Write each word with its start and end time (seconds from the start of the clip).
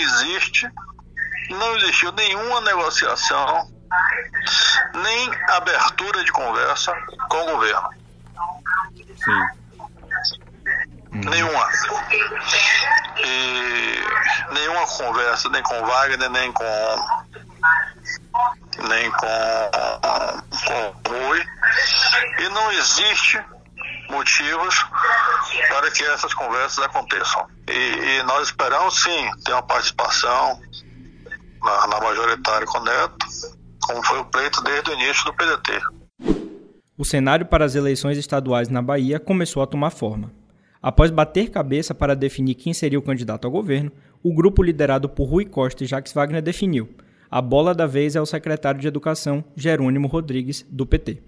existe, 0.00 0.68
não 1.50 1.76
existiu 1.76 2.12
nenhuma 2.12 2.60
negociação, 2.60 3.70
nem 4.94 5.30
abertura 5.50 6.24
de 6.24 6.32
conversa 6.32 6.92
com 7.28 7.42
o 7.42 7.52
governo. 7.52 7.90
Sim. 9.16 9.58
Nenhuma. 11.10 11.68
E 13.16 14.02
nenhuma 14.52 14.86
conversa, 14.86 15.48
nem 15.48 15.62
com 15.62 15.86
Wagner, 15.86 16.30
nem 16.30 16.52
com 16.52 16.64
nem 18.86 19.10
com, 19.10 19.70
com 20.66 21.10
Rui. 21.10 21.44
E 22.38 22.48
não 22.50 22.72
existe 22.72 23.42
motivos 24.10 24.74
para 25.68 25.90
que 25.90 26.02
essas 26.04 26.32
conversas 26.34 26.84
aconteçam. 26.84 27.46
E, 27.68 27.72
e 27.72 28.22
nós 28.24 28.48
esperamos 28.48 29.02
sim 29.02 29.30
ter 29.44 29.52
uma 29.52 29.62
participação 29.62 30.60
na, 31.62 31.86
na 31.86 32.00
majoritária 32.00 32.66
com 32.66 32.80
Neto, 32.80 33.26
como 33.82 34.02
foi 34.02 34.18
o 34.18 34.24
pleito 34.24 34.62
desde 34.62 34.90
o 34.90 34.94
início 34.94 35.24
do 35.24 35.34
PDT. 35.34 35.80
O 36.96 37.04
cenário 37.04 37.46
para 37.46 37.64
as 37.64 37.74
eleições 37.74 38.18
estaduais 38.18 38.68
na 38.68 38.82
Bahia 38.82 39.20
começou 39.20 39.62
a 39.62 39.66
tomar 39.66 39.90
forma. 39.90 40.32
Após 40.82 41.10
bater 41.10 41.50
cabeça 41.50 41.94
para 41.94 42.14
definir 42.14 42.54
quem 42.54 42.72
seria 42.72 42.98
o 42.98 43.02
candidato 43.02 43.44
ao 43.44 43.50
governo, 43.50 43.92
o 44.22 44.34
grupo 44.34 44.62
liderado 44.62 45.08
por 45.08 45.24
Rui 45.24 45.44
Costa 45.44 45.84
e 45.84 45.86
Jacques 45.86 46.12
Wagner 46.12 46.42
definiu. 46.42 46.88
A 47.30 47.42
bola 47.42 47.74
da 47.74 47.86
vez 47.86 48.16
é 48.16 48.20
o 48.20 48.26
secretário 48.26 48.80
de 48.80 48.88
Educação, 48.88 49.44
Jerônimo 49.54 50.08
Rodrigues, 50.08 50.64
do 50.68 50.86
PT. 50.86 51.22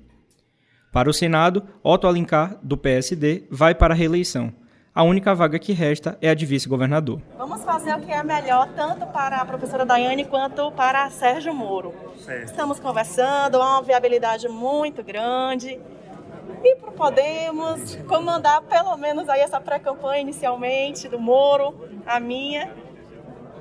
Para 0.93 1.09
o 1.09 1.13
Senado, 1.13 1.63
Otto 1.85 2.09
Alencar, 2.09 2.59
do 2.63 2.77
PSD, 2.77 3.45
vai 3.49 3.77
para 3.77 3.95
a 3.95 3.97
reeleição. 3.97 4.53
A 4.93 5.05
única 5.05 5.33
vaga 5.37 5.57
que 5.57 5.73
resta 5.73 6.19
é 6.21 6.29
a 6.29 6.35
de 6.35 6.45
vice-governador. 6.45 7.23
Vamos 7.39 7.63
fazer 7.63 7.95
o 7.95 8.01
que 8.01 8.11
é 8.11 8.21
melhor 8.25 8.67
tanto 8.75 9.07
para 9.07 9.37
a 9.37 9.45
professora 9.45 9.87
Daiane 9.87 10.25
quanto 10.25 10.73
para 10.73 11.09
Sérgio 11.11 11.55
Moro. 11.55 11.95
Certo. 12.19 12.47
Estamos 12.47 12.81
conversando, 12.81 13.63
há 13.63 13.79
uma 13.79 13.83
viabilidade 13.83 14.49
muito 14.49 15.05
grande 15.05 15.79
e 16.65 16.77
podemos 16.97 17.95
comandar 18.09 18.61
pelo 18.63 18.97
menos 18.97 19.29
aí 19.29 19.43
essa 19.43 19.61
pré-campanha 19.61 20.23
inicialmente 20.23 21.09
do 21.09 21.21
Moro, 21.21 21.89
a 22.05 22.19
minha, 22.19 22.75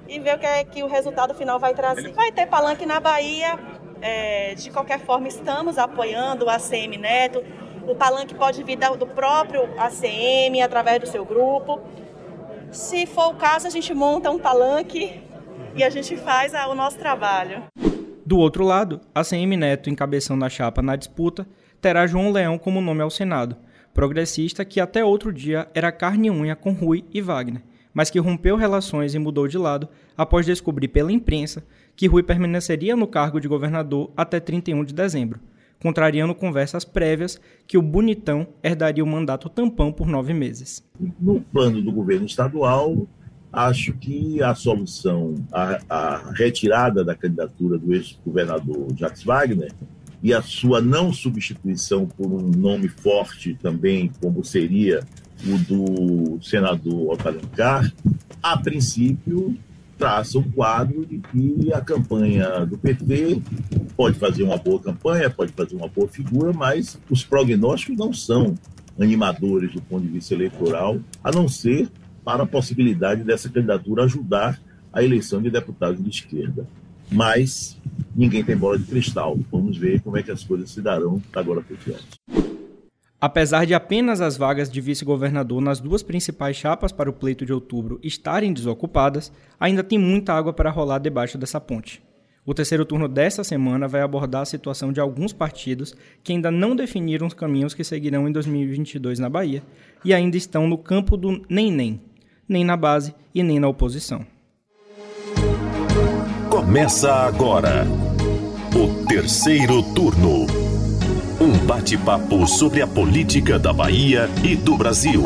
e 0.08 0.20
ver 0.20 0.36
o 0.36 0.40
que, 0.40 0.48
é 0.48 0.64
que 0.64 0.82
o 0.82 0.88
resultado 0.88 1.36
final 1.36 1.60
vai 1.60 1.76
trazer. 1.76 2.12
Vai 2.12 2.32
ter 2.32 2.48
palanque 2.48 2.88
na 2.88 3.00
Bahia, 3.00 3.60
é, 4.02 4.54
de 4.56 4.70
qualquer 4.72 5.00
forma 5.00 5.28
estamos 5.28 5.78
apoiando 5.78 6.46
o 6.46 6.50
ACM 6.50 6.98
Neto, 6.98 7.44
o 7.88 7.96
palanque 7.96 8.36
pode 8.36 8.64
vir 8.64 8.78
do 8.98 9.08
próprio 9.08 9.64
ACM, 9.78 10.62
através 10.62 11.00
do 11.00 11.08
seu 11.08 11.26
grupo. 11.26 11.82
Se 12.72 13.06
for 13.06 13.30
o 13.30 13.36
caso, 13.36 13.66
a 13.66 13.70
gente 13.70 13.94
monta 13.94 14.30
um 14.30 14.38
palanque 14.38 15.22
e 15.76 15.84
a 15.84 15.90
gente 15.90 16.16
faz 16.16 16.54
o 16.54 16.76
nosso 16.76 16.98
trabalho. 16.98 17.64
Do 18.26 18.38
outro 18.38 18.64
lado, 18.64 19.02
ACM 19.14 19.58
Neto 19.58 19.90
encabeçando 19.90 20.46
a 20.46 20.50
chapa 20.50 20.84
na 20.84 20.96
disputa, 20.96 21.48
terá 21.82 22.06
João 22.06 22.32
Leão 22.32 22.60
como 22.60 22.80
nome 22.80 23.02
ao 23.02 23.10
Senado, 23.10 23.58
progressista 23.92 24.64
que 24.64 24.80
até 24.80 25.04
outro 25.04 25.34
dia 25.34 25.68
era 25.74 25.92
carne 25.92 26.28
e 26.28 26.32
unha 26.32 26.56
com 26.56 26.74
Rui 26.74 27.06
e 27.12 27.22
Wagner, 27.22 27.64
mas 27.92 28.12
que 28.12 28.20
rompeu 28.20 28.56
relações 28.56 29.16
e 29.16 29.20
mudou 29.20 29.48
de 29.48 29.58
lado 29.58 29.90
após 30.16 30.46
descobrir 30.46 30.90
pela 30.90 31.12
imprensa 31.12 31.66
que 32.00 32.08
Rui 32.08 32.24
permaneceria 32.24 32.96
no 32.96 33.06
cargo 33.06 33.42
de 33.42 33.48
governador 33.50 34.10
até 34.16 34.40
31 34.40 34.86
de 34.86 34.94
dezembro, 34.94 35.38
contrariando 35.84 36.34
conversas 36.34 36.86
prévias 36.86 37.42
que 37.68 37.78
o 37.78 37.82
Bonitão 37.82 38.48
herdaria 38.64 39.04
o 39.04 39.08
mandato 39.08 39.50
tampão 39.50 39.92
por 39.92 40.08
nove 40.08 40.34
meses. 40.34 40.82
No 41.20 41.42
plano 41.42 41.82
do 41.82 41.92
governo 41.92 42.26
estadual, 42.26 43.06
acho 43.52 43.92
que 43.96 44.42
a 44.42 44.56
solução, 44.56 45.36
a, 45.52 45.78
a 45.90 46.32
retirada 46.32 47.04
da 47.04 47.14
candidatura 47.14 47.78
do 47.78 47.94
ex-governador 47.94 48.96
Jacques 48.96 49.26
Wagner, 49.26 49.74
e 50.24 50.34
a 50.34 50.42
sua 50.42 50.80
não 50.80 51.12
substituição 51.12 52.06
por 52.06 52.28
um 52.28 52.50
nome 52.50 52.88
forte 52.88 53.58
também, 53.62 54.10
como 54.22 54.42
seria 54.42 55.02
o 55.46 55.58
do 55.58 56.42
senador 56.42 57.12
Otalencar, 57.12 57.92
a 58.42 58.58
princípio 58.58 59.60
traça 60.00 60.40
um 60.40 60.44
quadro 60.44 61.06
de 61.06 61.20
que 61.20 61.74
a 61.74 61.82
campanha 61.82 62.66
do 62.66 62.78
PT 62.78 63.42
pode 63.96 64.18
fazer 64.18 64.42
uma 64.42 64.58
boa 64.58 64.82
campanha, 64.82 65.30
pode 65.30 65.52
fazer 65.52 65.76
uma 65.76 65.88
boa 65.88 66.08
figura, 66.08 66.52
mas 66.52 66.98
os 67.10 67.24
prognósticos 67.24 67.98
não 67.98 68.12
são 68.12 68.56
animadores 69.00 69.74
do 69.74 69.82
ponto 69.82 70.04
de 70.04 70.10
vista 70.10 70.34
eleitoral, 70.34 70.98
a 71.24 71.32
não 71.32 71.48
ser 71.48 71.90
para 72.24 72.44
a 72.44 72.48
possibilidade 72.48 73.24
dessa 73.24 73.50
candidatura 73.50 74.06
ajudar 74.06 74.60
a 74.92 75.04
eleição 75.04 75.42
de 75.42 75.52
deputados 75.52 76.04
de 76.04 76.10
esquerda 76.10 76.66
mas 77.12 77.78
ninguém 78.16 78.44
tem 78.44 78.56
bola 78.56 78.78
de 78.78 78.86
cristal. 78.86 79.38
Vamos 79.52 79.78
ver 79.78 80.02
como 80.02 80.18
é 80.18 80.24
que 80.24 80.32
as 80.32 80.44
coisas 80.44 80.70
se 80.70 80.82
darão 80.82 81.22
agora 81.34 81.62
por 81.62 81.78
diante. 81.78 82.20
Apesar 83.22 83.66
de 83.66 83.74
apenas 83.74 84.22
as 84.22 84.38
vagas 84.38 84.72
de 84.72 84.80
vice-governador 84.80 85.62
nas 85.62 85.82
duas 85.82 86.02
principais 86.02 86.56
chapas 86.56 86.94
para 86.94 87.10
o 87.10 87.14
pleito 87.14 87.46
de 87.46 87.52
outubro 87.52 88.00
estarem 88.02 88.54
desocupadas, 88.54 89.30
ainda 89.60 89.84
tem 89.84 90.00
muita 90.00 90.34
água 90.34 90.54
para 90.54 90.70
rolar 90.70 91.00
debaixo 91.00 91.38
dessa 91.38 91.60
ponte. 91.60 92.02
O 92.46 92.54
terceiro 92.54 92.86
turno 92.86 93.10
desta 93.10 93.44
semana 93.44 93.90
vai 93.90 94.02
abordar 94.02 94.44
a 94.44 94.46
situação 94.46 94.94
de 94.94 95.02
alguns 95.02 95.34
partidos 95.34 95.94
que 96.24 96.32
ainda 96.32 96.50
não 96.50 96.74
definiram 96.76 97.28
os 97.28 97.34
caminhos 97.34 97.74
que 97.74 97.84
seguirão 97.84 98.28
em 98.28 98.32
2022 98.32 99.20
na 99.20 99.30
Bahia 99.30 99.62
e 100.04 100.14
ainda 100.14 100.38
estão 100.38 100.66
no 100.66 100.78
campo 100.78 101.18
do 101.18 101.46
nem-nem, 101.50 102.00
nem 102.48 102.64
na 102.64 102.78
base 102.78 103.14
e 103.36 103.44
nem 103.44 103.60
na 103.60 103.68
oposição. 103.68 104.26
Começa 106.50 107.14
agora 107.14 107.86
o 108.74 109.06
terceiro 109.06 109.84
turno. 109.94 110.59
Um 111.42 111.58
bate-papo 111.66 112.46
sobre 112.46 112.82
a 112.82 112.88
política 112.88 113.58
da 113.58 113.72
Bahia 113.72 114.30
e 114.44 114.58
do 114.58 114.76
Brasil. 114.76 115.24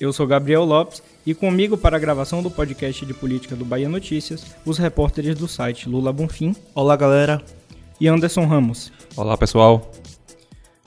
Eu 0.00 0.12
sou 0.12 0.26
Gabriel 0.26 0.64
Lopes 0.64 1.00
e 1.24 1.32
comigo 1.32 1.78
para 1.78 1.96
a 1.96 2.00
gravação 2.00 2.42
do 2.42 2.50
podcast 2.50 3.06
de 3.06 3.14
política 3.14 3.54
do 3.54 3.64
Bahia 3.64 3.88
Notícias, 3.88 4.44
os 4.66 4.76
repórteres 4.76 5.36
do 5.36 5.46
site 5.46 5.88
Lula 5.88 6.12
Bonfim. 6.12 6.56
Olá, 6.74 6.96
galera. 6.96 7.40
E 8.00 8.08
Anderson 8.08 8.44
Ramos. 8.44 8.90
Olá, 9.14 9.36
pessoal. 9.36 9.88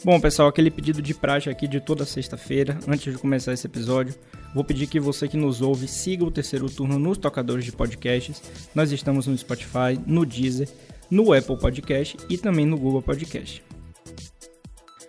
Bom, 0.03 0.19
pessoal, 0.19 0.49
aquele 0.49 0.69
pedido 0.69 1.01
de 1.01 1.13
praxe 1.13 1.49
aqui 1.49 1.69
de 1.69 1.79
toda 1.79 2.03
sexta-feira, 2.03 2.77
antes 2.85 3.13
de 3.13 3.17
começar 3.17 3.53
esse 3.53 3.65
episódio, 3.65 4.13
vou 4.53 4.63
pedir 4.63 4.87
que 4.87 4.99
você 4.99 5.27
que 5.27 5.37
nos 5.37 5.61
ouve 5.61 5.87
siga 5.87 6.23
o 6.23 6.31
terceiro 6.31 6.69
turno 6.69 6.99
nos 6.99 7.17
tocadores 7.17 7.65
de 7.65 7.71
podcasts. 7.71 8.41
Nós 8.73 8.91
estamos 8.91 9.27
no 9.27 9.37
Spotify, 9.37 9.99
no 10.05 10.25
Deezer, 10.25 10.69
no 11.09 11.33
Apple 11.33 11.57
Podcast 11.57 12.17
e 12.29 12.37
também 12.37 12.65
no 12.65 12.77
Google 12.77 13.01
Podcast. 13.01 13.63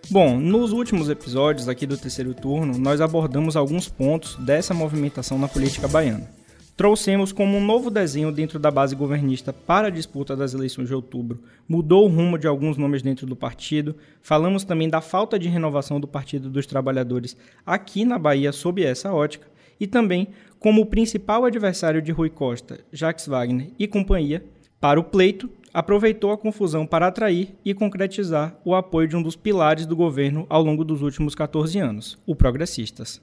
Bom, 0.09 0.39
nos 0.39 0.71
últimos 0.71 1.09
episódios 1.09 1.67
aqui 1.67 1.87
do 1.87 1.97
terceiro 1.97 2.33
turno, 2.33 2.77
nós 2.77 3.01
abordamos 3.01 3.55
alguns 3.55 3.87
pontos 3.87 4.35
dessa 4.35 4.73
movimentação 4.73 5.39
na 5.39 5.47
política 5.47 5.87
baiana 5.87 6.34
trouxemos 6.75 7.31
como 7.31 7.57
um 7.57 7.63
novo 7.63 7.89
desenho 7.89 8.31
dentro 8.31 8.59
da 8.59 8.69
base 8.69 8.95
governista 8.95 9.53
para 9.53 9.87
a 9.87 9.91
disputa 9.91 10.35
das 10.35 10.53
eleições 10.53 10.87
de 10.87 10.93
outubro, 10.93 11.39
mudou 11.67 12.05
o 12.05 12.09
rumo 12.09 12.37
de 12.37 12.47
alguns 12.47 12.77
nomes 12.77 13.01
dentro 13.01 13.25
do 13.25 13.35
partido, 13.35 13.95
falamos 14.21 14.63
também 14.63 14.89
da 14.89 14.99
falta 14.99 15.39
de 15.39 15.47
renovação 15.47 15.99
do 15.99 16.07
Partido 16.07 16.49
dos 16.49 16.65
Trabalhadores 16.65 17.37
aqui 17.65 18.03
na 18.03 18.19
Bahia 18.19 18.51
sob 18.51 18.83
essa 18.83 19.13
ótica, 19.13 19.47
e 19.79 19.87
também 19.87 20.27
como 20.59 20.81
o 20.81 20.85
principal 20.85 21.45
adversário 21.45 22.01
de 22.01 22.11
Rui 22.11 22.29
Costa, 22.29 22.79
Jacques 22.91 23.27
Wagner 23.27 23.69
e 23.79 23.87
companhia, 23.87 24.43
para 24.79 24.99
o 24.99 25.03
pleito, 25.03 25.49
aproveitou 25.73 26.31
a 26.31 26.37
confusão 26.37 26.85
para 26.85 27.07
atrair 27.07 27.55
e 27.63 27.73
concretizar 27.73 28.55
o 28.63 28.75
apoio 28.75 29.07
de 29.07 29.15
um 29.15 29.21
dos 29.21 29.35
pilares 29.35 29.85
do 29.85 29.95
governo 29.95 30.45
ao 30.49 30.61
longo 30.61 30.83
dos 30.83 31.01
últimos 31.01 31.35
14 31.35 31.79
anos, 31.79 32.17
o 32.25 32.35
Progressistas. 32.35 33.21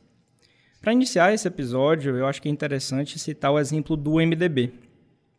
Para 0.83 0.93
iniciar 0.93 1.33
esse 1.33 1.47
episódio, 1.47 2.17
eu 2.17 2.27
acho 2.27 2.43
que 2.43 2.49
é 2.49 2.51
interessante 2.51 3.17
citar 3.17 3.53
o 3.53 3.59
exemplo 3.61 3.97
do 3.97 4.15
MDB, 4.15 4.73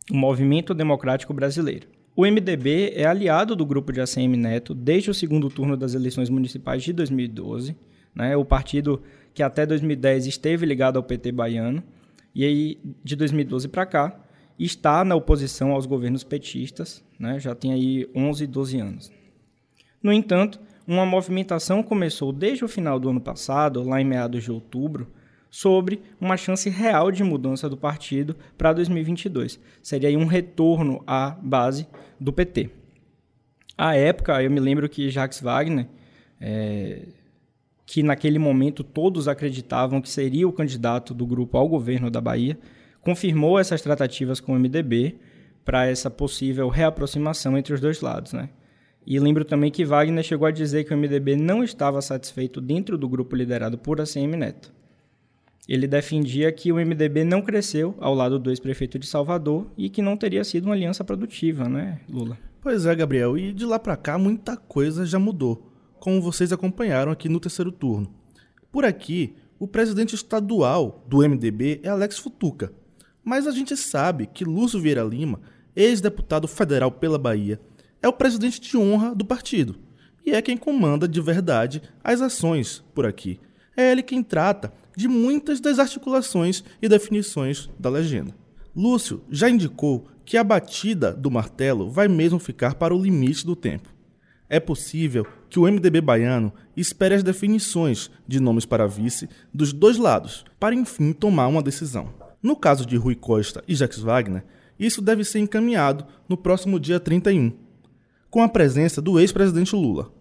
o 0.10 0.16
Movimento 0.16 0.74
Democrático 0.74 1.34
Brasileiro. 1.34 1.86
O 2.16 2.26
MDB 2.26 2.94
é 2.96 3.06
aliado 3.06 3.54
do 3.54 3.66
grupo 3.66 3.92
de 3.92 4.00
ACM 4.00 4.38
Neto 4.38 4.74
desde 4.74 5.12
o 5.12 5.14
segundo 5.14 5.50
turno 5.50 5.76
das 5.76 5.96
eleições 5.96 6.30
municipais 6.30 6.82
de 6.82 6.94
2012, 6.94 7.76
né? 8.16 8.38
o 8.38 8.46
partido 8.46 9.04
que 9.34 9.44
até 9.44 9.66
2010 9.66 10.28
esteve 10.28 10.66
ligado 10.66 10.96
ao 10.96 11.04
PT 11.04 11.34
baiano, 11.34 11.84
e 12.34 12.46
aí 12.46 12.80
de 13.04 13.14
2012 13.18 13.68
para 13.68 13.86
cá 13.86 14.18
está 14.58 15.04
na 15.04 15.14
oposição 15.14 15.74
aos 15.74 15.86
governos 15.86 16.24
petistas, 16.24 17.04
né? 17.20 17.38
já 17.38 17.54
tem 17.54 17.74
aí 17.74 18.10
11, 18.16 18.48
12 18.48 18.80
anos. 18.80 19.12
No 20.02 20.14
entanto, 20.14 20.58
uma 20.88 21.06
movimentação 21.06 21.84
começou 21.84 22.32
desde 22.32 22.64
o 22.64 22.70
final 22.70 22.98
do 22.98 23.10
ano 23.10 23.20
passado, 23.20 23.84
lá 23.84 24.00
em 24.00 24.06
meados 24.06 24.42
de 24.42 24.52
outubro, 24.52 25.12
sobre 25.54 26.02
uma 26.20 26.36
chance 26.36 26.68
real 26.68 27.12
de 27.12 27.24
mudança 27.24 27.70
do 27.70 27.78
partido 27.78 28.36
para 28.58 28.74
2022. 28.74 29.60
Seria 29.84 30.10
aí 30.10 30.18
um 30.18 30.26
retorno 30.26 31.04
à 31.06 31.30
base 31.30 31.86
do 32.20 32.34
PT. 32.34 32.72
À 33.78 33.96
época, 33.96 34.42
eu 34.42 34.50
me 34.50 34.60
lembro 34.60 34.90
que 34.90 35.12
Jacques 35.12 35.40
Wagner 35.42 35.88
é, 36.42 37.04
que 37.86 38.02
naquele 38.02 38.40
momento 38.40 38.84
todos 38.84 39.28
acreditavam 39.28 40.02
que 40.02 40.10
seria 40.10 40.48
o 40.48 40.52
candidato 40.52 41.14
do 41.14 41.24
grupo 41.24 41.56
ao 41.56 41.70
governo 41.70 42.10
da 42.10 42.20
Bahia, 42.20 42.58
confirmou 43.00 43.60
essas 43.60 43.80
tratativas 43.80 44.40
com 44.40 44.54
o 44.54 44.60
MDB 44.60 45.20
para 45.64 45.86
essa 45.86 46.10
possível 46.10 46.68
reaproximação 46.70 47.56
entre 47.56 47.76
os 47.76 47.80
dois 47.80 48.02
lados, 48.02 48.34
né? 48.34 48.50
E 49.06 49.20
lembro 49.20 49.46
também 49.46 49.70
que 49.70 49.86
Wagner 49.86 50.24
chegou 50.24 50.48
a 50.48 50.52
dizer 50.52 50.84
que 50.86 50.96
o 50.96 50.98
MDB 50.98 51.36
não 51.36 51.64
estava 51.64 52.02
satisfeito 52.02 52.60
dentro 52.60 52.98
do 52.98 53.08
grupo 53.08 53.36
liderado 53.36 53.78
por 53.78 54.02
ACM 54.02 54.36
Neto. 54.36 54.74
Ele 55.68 55.88
defendia 55.88 56.52
que 56.52 56.72
o 56.72 56.76
MDB 56.76 57.24
não 57.24 57.42
cresceu 57.42 57.96
ao 58.00 58.14
lado 58.14 58.38
do 58.38 58.50
ex-prefeito 58.50 59.00
de 59.00 59.08
Salvador 59.08 59.68
e 59.78 59.90
que 59.90 60.02
não 60.02 60.18
teria 60.18 60.44
sido 60.44 60.66
uma 60.66 60.74
aliança 60.74 61.04
produtiva, 61.04 61.70
né, 61.70 62.02
Lula? 62.10 62.38
Pois 62.62 62.86
é, 62.86 62.94
Gabriel, 62.96 63.38
e 63.38 63.54
de 63.54 63.66
lá 63.66 63.80
para 63.80 63.96
cá 63.96 64.18
muita 64.18 64.58
coisa 64.58 65.06
já 65.06 65.18
mudou, 65.18 65.72
como 66.00 66.22
vocês 66.22 66.52
acompanharam 66.52 67.12
aqui 67.12 67.30
no 67.30 67.40
terceiro 67.40 67.72
turno. 67.72 68.14
Por 68.72 68.84
aqui, 68.84 69.36
o 69.58 69.68
presidente 69.68 70.16
estadual 70.16 71.06
do 71.08 71.20
MDB 71.20 71.80
é 71.84 71.90
Alex 71.90 72.18
Futuca, 72.18 72.74
mas 73.24 73.48
a 73.48 73.52
gente 73.52 73.78
sabe 73.78 74.28
que 74.28 74.44
Lúcio 74.44 74.82
Vieira 74.82 75.04
Lima, 75.04 75.40
ex-deputado 75.76 76.48
federal 76.48 76.92
pela 76.92 77.18
Bahia, 77.18 77.60
é 78.02 78.08
o 78.08 78.14
presidente 78.14 78.60
de 78.60 78.76
honra 78.76 79.16
do 79.16 79.24
partido 79.24 79.78
e 80.26 80.32
é 80.32 80.42
quem 80.42 80.58
comanda 80.58 81.08
de 81.08 81.22
verdade 81.22 81.82
as 82.04 82.22
ações 82.22 82.84
por 82.94 83.06
aqui. 83.06 83.40
É 83.76 83.92
ele 83.92 84.04
quem 84.04 84.22
trata 84.22 84.74
de 84.96 85.08
muitas 85.08 85.60
das 85.60 85.80
articulações 85.80 86.64
e 86.82 86.88
definições 86.88 87.70
da 87.80 87.90
legenda. 87.90 88.36
Lúcio 88.76 89.24
já 89.30 89.50
indicou 89.50 90.08
que 90.26 90.38
a 90.38 90.44
batida 90.44 91.14
do 91.14 91.30
martelo 91.30 91.90
vai 91.90 92.08
mesmo 92.08 92.40
ficar 92.40 92.76
para 92.76 92.96
o 92.96 93.02
limite 93.02 93.46
do 93.46 93.56
tempo. 93.56 93.90
É 94.50 94.60
possível 94.60 95.26
que 95.50 95.60
o 95.60 95.64
MDB 95.64 96.02
baiano 96.02 96.54
espere 96.76 97.16
as 97.16 97.24
definições 97.24 98.12
de 98.28 98.40
nomes 98.40 98.66
para 98.66 98.88
vice 98.88 99.28
dos 99.54 99.74
dois 99.74 99.98
lados, 99.98 100.46
para 100.60 100.76
enfim 100.76 101.14
tomar 101.14 101.48
uma 101.48 101.62
decisão. 101.62 102.14
No 102.42 102.56
caso 102.56 102.86
de 102.86 102.98
Rui 102.98 103.16
Costa 103.16 103.64
e 103.68 103.74
Jacques 103.74 104.00
Wagner, 104.00 104.44
isso 104.80 105.02
deve 105.02 105.24
ser 105.24 105.40
encaminhado 105.40 106.06
no 106.28 106.36
próximo 106.36 106.80
dia 106.80 107.00
31, 107.00 107.54
com 108.30 108.42
a 108.42 108.50
presença 108.50 109.02
do 109.02 109.20
ex-presidente 109.20 109.76
Lula. 109.76 110.12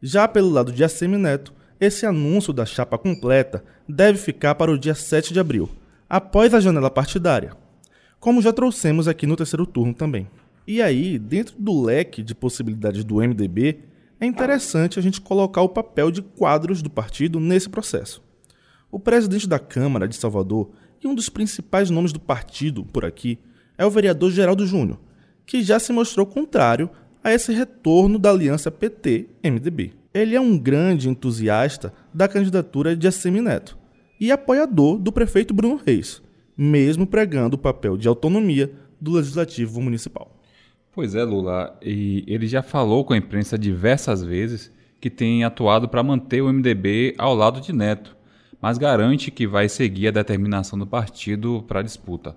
Já 0.00 0.28
pelo 0.28 0.50
lado 0.50 0.70
de 0.70 0.84
Assemi 0.84 1.16
Neto, 1.16 1.52
esse 1.84 2.06
anúncio 2.06 2.52
da 2.52 2.66
chapa 2.66 2.98
completa 2.98 3.64
deve 3.88 4.18
ficar 4.18 4.54
para 4.54 4.70
o 4.70 4.78
dia 4.78 4.94
7 4.94 5.32
de 5.32 5.40
abril, 5.40 5.68
após 6.08 6.52
a 6.54 6.60
janela 6.60 6.90
partidária 6.90 7.56
como 8.24 8.40
já 8.40 8.54
trouxemos 8.54 9.06
aqui 9.06 9.26
no 9.26 9.36
terceiro 9.36 9.66
turno 9.66 9.92
também. 9.92 10.26
E 10.66 10.80
aí, 10.80 11.18
dentro 11.18 11.56
do 11.58 11.82
leque 11.82 12.22
de 12.22 12.34
possibilidades 12.34 13.04
do 13.04 13.16
MDB, 13.16 13.80
é 14.18 14.24
interessante 14.24 14.98
a 14.98 15.02
gente 15.02 15.20
colocar 15.20 15.60
o 15.60 15.68
papel 15.68 16.10
de 16.10 16.22
quadros 16.22 16.80
do 16.80 16.88
partido 16.88 17.38
nesse 17.38 17.68
processo. 17.68 18.22
O 18.90 18.98
presidente 18.98 19.46
da 19.46 19.58
Câmara 19.58 20.08
de 20.08 20.16
Salvador 20.16 20.70
e 21.02 21.06
um 21.06 21.14
dos 21.14 21.28
principais 21.28 21.90
nomes 21.90 22.14
do 22.14 22.18
partido 22.18 22.82
por 22.82 23.04
aqui 23.04 23.38
é 23.76 23.84
o 23.84 23.90
vereador 23.90 24.30
Geraldo 24.30 24.66
Júnior, 24.66 24.98
que 25.44 25.62
já 25.62 25.78
se 25.78 25.92
mostrou 25.92 26.24
contrário 26.24 26.88
a 27.22 27.30
esse 27.30 27.52
retorno 27.52 28.18
da 28.18 28.30
aliança 28.30 28.70
PT-MDB. 28.70 29.92
Ele 30.14 30.36
é 30.36 30.40
um 30.40 30.56
grande 30.56 31.08
entusiasta 31.08 31.92
da 32.14 32.28
candidatura 32.28 32.94
de 32.94 33.08
Assemineto 33.08 33.76
e 34.20 34.30
apoiador 34.30 34.96
do 34.96 35.10
prefeito 35.10 35.52
Bruno 35.52 35.80
Reis, 35.84 36.22
mesmo 36.56 37.04
pregando 37.04 37.56
o 37.56 37.58
papel 37.58 37.96
de 37.96 38.06
autonomia 38.06 38.72
do 39.00 39.10
legislativo 39.10 39.80
municipal. 39.82 40.40
Pois 40.92 41.16
é, 41.16 41.24
Lula, 41.24 41.76
e 41.82 42.22
ele 42.28 42.46
já 42.46 42.62
falou 42.62 43.04
com 43.04 43.12
a 43.12 43.16
imprensa 43.16 43.58
diversas 43.58 44.22
vezes 44.22 44.72
que 45.00 45.10
tem 45.10 45.42
atuado 45.42 45.88
para 45.88 46.04
manter 46.04 46.40
o 46.40 46.52
MDB 46.52 47.16
ao 47.18 47.34
lado 47.34 47.60
de 47.60 47.72
Neto, 47.72 48.16
mas 48.62 48.78
garante 48.78 49.32
que 49.32 49.48
vai 49.48 49.68
seguir 49.68 50.06
a 50.06 50.12
determinação 50.12 50.78
do 50.78 50.86
partido 50.86 51.64
para 51.66 51.80
a 51.80 51.82
disputa. 51.82 52.36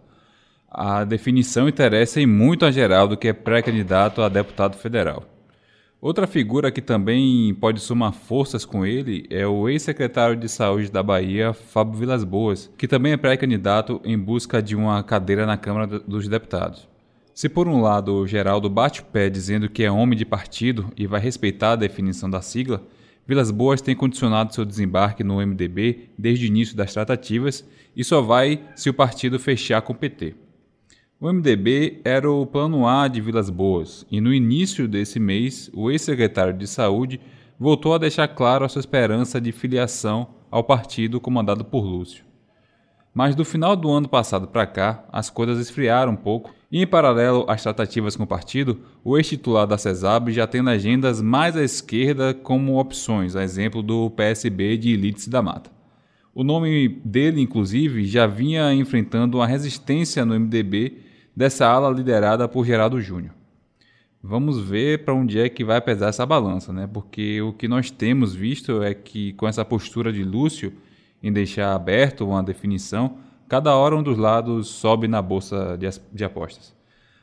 A 0.67 1.03
definição 1.03 1.69
interessa 1.69 2.19
em 2.19 2.25
muito 2.25 2.65
a 2.65 2.71
Geraldo, 2.71 3.15
que 3.15 3.27
é 3.27 3.33
pré-candidato 3.33 4.23
a 4.23 4.27
deputado 4.27 4.75
federal. 4.75 5.36
Outra 5.99 6.27
figura 6.27 6.71
que 6.71 6.79
também 6.79 7.55
pode 7.55 7.79
somar 7.79 8.13
forças 8.13 8.63
com 8.63 8.85
ele 8.85 9.25
é 9.31 9.47
o 9.47 9.67
ex-secretário 9.67 10.35
de 10.35 10.47
Saúde 10.47 10.91
da 10.91 11.01
Bahia, 11.01 11.53
Fábio 11.53 11.97
Vilas 11.97 12.23
Boas, 12.23 12.71
que 12.77 12.87
também 12.87 13.13
é 13.13 13.17
pré-candidato 13.17 13.99
em 14.05 14.15
busca 14.17 14.61
de 14.61 14.75
uma 14.75 15.01
cadeira 15.01 15.43
na 15.47 15.57
Câmara 15.57 15.87
dos 15.99 16.27
Deputados. 16.27 16.87
Se 17.33 17.49
por 17.49 17.67
um 17.67 17.81
lado 17.81 18.13
o 18.13 18.27
Geraldo 18.27 18.69
bate 18.69 19.01
o 19.01 19.05
pé 19.05 19.27
dizendo 19.27 19.67
que 19.67 19.83
é 19.83 19.91
homem 19.91 20.15
de 20.15 20.23
partido 20.23 20.93
e 20.95 21.07
vai 21.07 21.19
respeitar 21.19 21.71
a 21.71 21.75
definição 21.75 22.29
da 22.29 22.43
sigla, 22.43 22.83
Vilas 23.25 23.49
Boas 23.49 23.81
tem 23.81 23.95
condicionado 23.95 24.53
seu 24.53 24.63
desembarque 24.63 25.23
no 25.23 25.37
MDB 25.37 26.09
desde 26.15 26.45
o 26.45 26.47
início 26.47 26.77
das 26.77 26.93
tratativas 26.93 27.67
e 27.95 28.03
só 28.03 28.21
vai 28.21 28.61
se 28.75 28.87
o 28.87 28.93
partido 28.93 29.39
fechar 29.39 29.81
com 29.81 29.93
o 29.93 29.95
PT. 29.95 30.35
O 31.19 31.33
MDB 31.33 31.99
era 32.05 32.29
o 32.31 32.45
plano 32.45 32.87
A 32.87 33.07
de 33.07 33.19
Vilas 33.19 33.49
Boas, 33.49 34.05
e 34.11 34.21
no 34.21 34.31
início 34.31 34.87
desse 34.87 35.19
mês, 35.19 35.67
o 35.73 35.89
ex-secretário 35.89 36.53
de 36.53 36.67
Saúde 36.67 37.19
voltou 37.59 37.95
a 37.95 37.97
deixar 37.97 38.27
claro 38.27 38.63
a 38.63 38.69
sua 38.69 38.81
esperança 38.81 39.41
de 39.41 39.51
filiação 39.51 40.27
ao 40.51 40.63
partido 40.63 41.19
comandado 41.19 41.65
por 41.65 41.83
Lúcio. 41.83 42.23
Mas 43.15 43.33
do 43.33 43.43
final 43.43 43.75
do 43.75 43.89
ano 43.89 44.07
passado 44.07 44.47
para 44.47 44.67
cá, 44.67 45.05
as 45.11 45.27
coisas 45.27 45.57
esfriaram 45.57 46.11
um 46.11 46.15
pouco, 46.15 46.53
e 46.71 46.83
em 46.83 46.85
paralelo 46.85 47.45
às 47.47 47.63
tratativas 47.63 48.15
com 48.15 48.21
o 48.21 48.27
partido, 48.27 48.81
o 49.03 49.17
ex-titular 49.17 49.65
da 49.65 49.75
CESAB 49.75 50.31
já 50.31 50.45
tem 50.45 50.61
legendas 50.61 51.19
mais 51.19 51.57
à 51.57 51.63
esquerda 51.63 52.31
como 52.31 52.79
opções, 52.79 53.35
a 53.35 53.43
exemplo 53.43 53.81
do 53.81 54.11
PSB 54.11 54.77
de 54.77 54.93
Elites 54.93 55.27
da 55.27 55.41
Mata. 55.41 55.71
O 56.35 56.43
nome 56.43 57.01
dele, 57.03 57.41
inclusive, 57.41 58.05
já 58.05 58.27
vinha 58.27 58.71
enfrentando 58.71 59.39
uma 59.39 59.47
resistência 59.47 60.23
no 60.23 60.39
MDB 60.39 61.06
dessa 61.37 61.67
ala 61.67 61.91
liderada 61.91 62.47
por 62.47 62.65
Geraldo 62.65 62.99
Júnior. 62.99 63.31
Vamos 64.23 64.59
ver 64.59 65.05
para 65.05 65.13
onde 65.13 65.39
é 65.39 65.47
que 65.47 65.63
vai 65.63 65.79
pesar 65.79 66.07
essa 66.07 66.25
balança, 66.25 66.73
né? 66.73 66.89
Porque 66.91 67.39
o 67.43 67.53
que 67.53 67.67
nós 67.67 67.91
temos 67.91 68.33
visto 68.33 68.81
é 68.81 68.95
que 68.95 69.33
com 69.33 69.47
essa 69.47 69.63
postura 69.63 70.11
de 70.11 70.23
Lúcio 70.23 70.73
em 71.21 71.31
deixar 71.31 71.75
aberto 71.75 72.27
uma 72.27 72.41
definição, 72.41 73.19
cada 73.47 73.75
hora 73.75 73.95
um 73.95 74.01
dos 74.01 74.17
lados 74.17 74.67
sobe 74.67 75.07
na 75.07 75.21
bolsa 75.21 75.77
de, 76.11 76.23
apostas. 76.23 76.75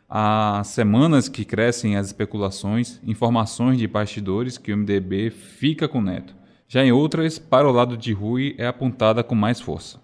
Há 0.08 0.62
semanas 0.64 1.28
que 1.28 1.44
crescem 1.44 1.96
as 1.96 2.06
especulações, 2.06 3.00
informações 3.04 3.78
de 3.78 3.88
bastidores 3.88 4.56
que 4.56 4.72
o 4.72 4.76
MDB 4.76 5.30
fica 5.30 5.88
com 5.88 6.00
Neto. 6.00 6.36
Já 6.68 6.84
em 6.84 6.92
outras, 6.92 7.40
para 7.40 7.68
o 7.68 7.72
lado 7.72 7.96
de 7.96 8.12
Rui 8.12 8.54
é 8.58 8.66
apontada 8.68 9.24
com 9.24 9.34
mais 9.34 9.60
força. 9.60 9.98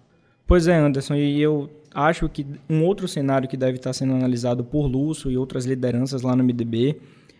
Pois 0.45 0.67
é, 0.67 0.75
Anderson, 0.75 1.15
e 1.15 1.41
eu 1.41 1.69
acho 1.93 2.27
que 2.29 2.45
um 2.69 2.83
outro 2.83 3.07
cenário 3.07 3.47
que 3.47 3.57
deve 3.57 3.77
estar 3.77 3.93
sendo 3.93 4.13
analisado 4.13 4.63
por 4.63 4.85
Lúcio 4.87 5.29
e 5.29 5.37
outras 5.37 5.65
lideranças 5.65 6.21
lá 6.21 6.35
no 6.35 6.43
MDB 6.43 6.97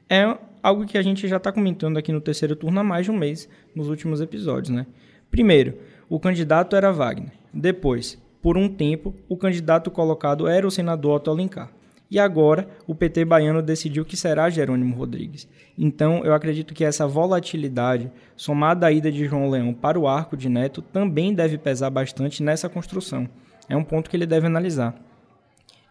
é 0.09 0.37
algo 0.61 0.85
que 0.85 0.97
a 0.97 1.01
gente 1.01 1.27
já 1.27 1.37
está 1.37 1.51
comentando 1.51 1.97
aqui 1.97 2.11
no 2.11 2.21
terceiro 2.21 2.55
turno 2.55 2.79
há 2.79 2.83
mais 2.83 3.05
de 3.05 3.11
um 3.11 3.17
mês, 3.17 3.47
nos 3.73 3.87
últimos 3.87 4.21
episódios. 4.21 4.69
Né? 4.69 4.85
Primeiro, 5.29 5.77
o 6.09 6.19
candidato 6.19 6.75
era 6.75 6.91
Wagner. 6.91 7.31
Depois, 7.53 8.21
por 8.41 8.57
um 8.57 8.67
tempo, 8.67 9.15
o 9.29 9.37
candidato 9.37 9.89
colocado 9.89 10.47
era 10.47 10.67
o 10.67 10.71
senador 10.71 11.15
Otto 11.15 11.31
Alencar. 11.31 11.71
E 12.09 12.19
agora, 12.19 12.67
o 12.85 12.93
PT 12.93 13.23
baiano 13.23 13.61
decidiu 13.61 14.03
que 14.03 14.17
será 14.17 14.49
Jerônimo 14.49 14.93
Rodrigues. 14.93 15.47
Então, 15.77 16.25
eu 16.25 16.33
acredito 16.33 16.73
que 16.73 16.83
essa 16.83 17.07
volatilidade, 17.07 18.11
somada 18.35 18.87
à 18.87 18.91
ida 18.91 19.09
de 19.09 19.25
João 19.25 19.49
Leão 19.49 19.73
para 19.73 19.97
o 19.97 20.09
arco 20.09 20.35
de 20.35 20.49
Neto, 20.49 20.81
também 20.81 21.33
deve 21.33 21.57
pesar 21.57 21.89
bastante 21.89 22.43
nessa 22.43 22.67
construção 22.67 23.29
é 23.67 23.75
um 23.75 23.83
ponto 23.83 24.09
que 24.09 24.15
ele 24.15 24.25
deve 24.25 24.47
analisar. 24.47 24.95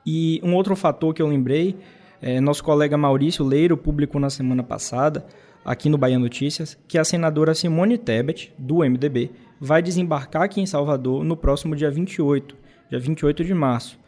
E 0.07 0.41
um 0.43 0.55
outro 0.55 0.75
fator 0.75 1.15
que 1.15 1.21
eu 1.21 1.27
lembrei, 1.27 1.77
é, 2.23 2.41
nosso 2.41 2.65
colega 2.65 2.97
Maurício 2.97 3.45
Leiro 3.45 3.77
publicou 3.77 4.21
na 4.21 4.31
semana 4.31 4.63
passada, 4.63 5.25
aqui 5.65 5.89
no 5.89 5.99
Bahia 5.99 6.19
Notícias, 6.19 6.79
que 6.89 6.99
a 6.99 7.05
senadora 7.05 7.55
Simone 7.55 7.99
Tebet, 7.99 8.53
do 8.59 8.79
MDB, 8.79 9.31
vai 9.61 9.83
desembarcar 9.83 10.43
aqui 10.43 10.61
em 10.61 10.67
Salvador 10.67 11.23
no 11.25 11.37
próximo 11.37 11.77
dia 11.77 11.91
28, 11.91 12.57
dia 12.89 12.99
28 12.99 13.45
de 13.45 13.55
março. 13.55 13.99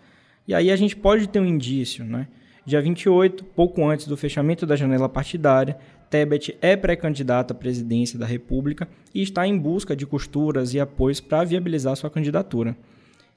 E 0.49 0.55
aí 0.55 0.71
a 0.71 0.77
gente 0.77 0.97
pode 0.97 1.29
ter 1.29 1.41
um 1.41 1.47
indício, 1.47 2.05
né? 2.05 2.27
Dia 2.65 2.81
28, 2.81 3.45
pouco 3.45 3.85
antes 3.89 4.07
do 4.07 4.17
fechamento 4.17 4.65
da 4.65 4.77
janela 4.77 5.09
partidária, 5.09 5.77
Tebet 6.09 6.57
é 6.61 6.77
pré-candidata 6.77 7.53
à 7.53 7.57
presidência 7.57 8.19
da 8.19 8.27
República 8.27 8.89
e 9.15 9.23
está 9.23 9.47
em 9.47 9.59
busca 9.59 9.97
de 9.97 10.07
costuras 10.07 10.75
e 10.75 10.81
apoios 10.81 11.21
para 11.21 11.43
viabilizar 11.45 11.97
sua 11.97 12.11
candidatura. 12.11 12.77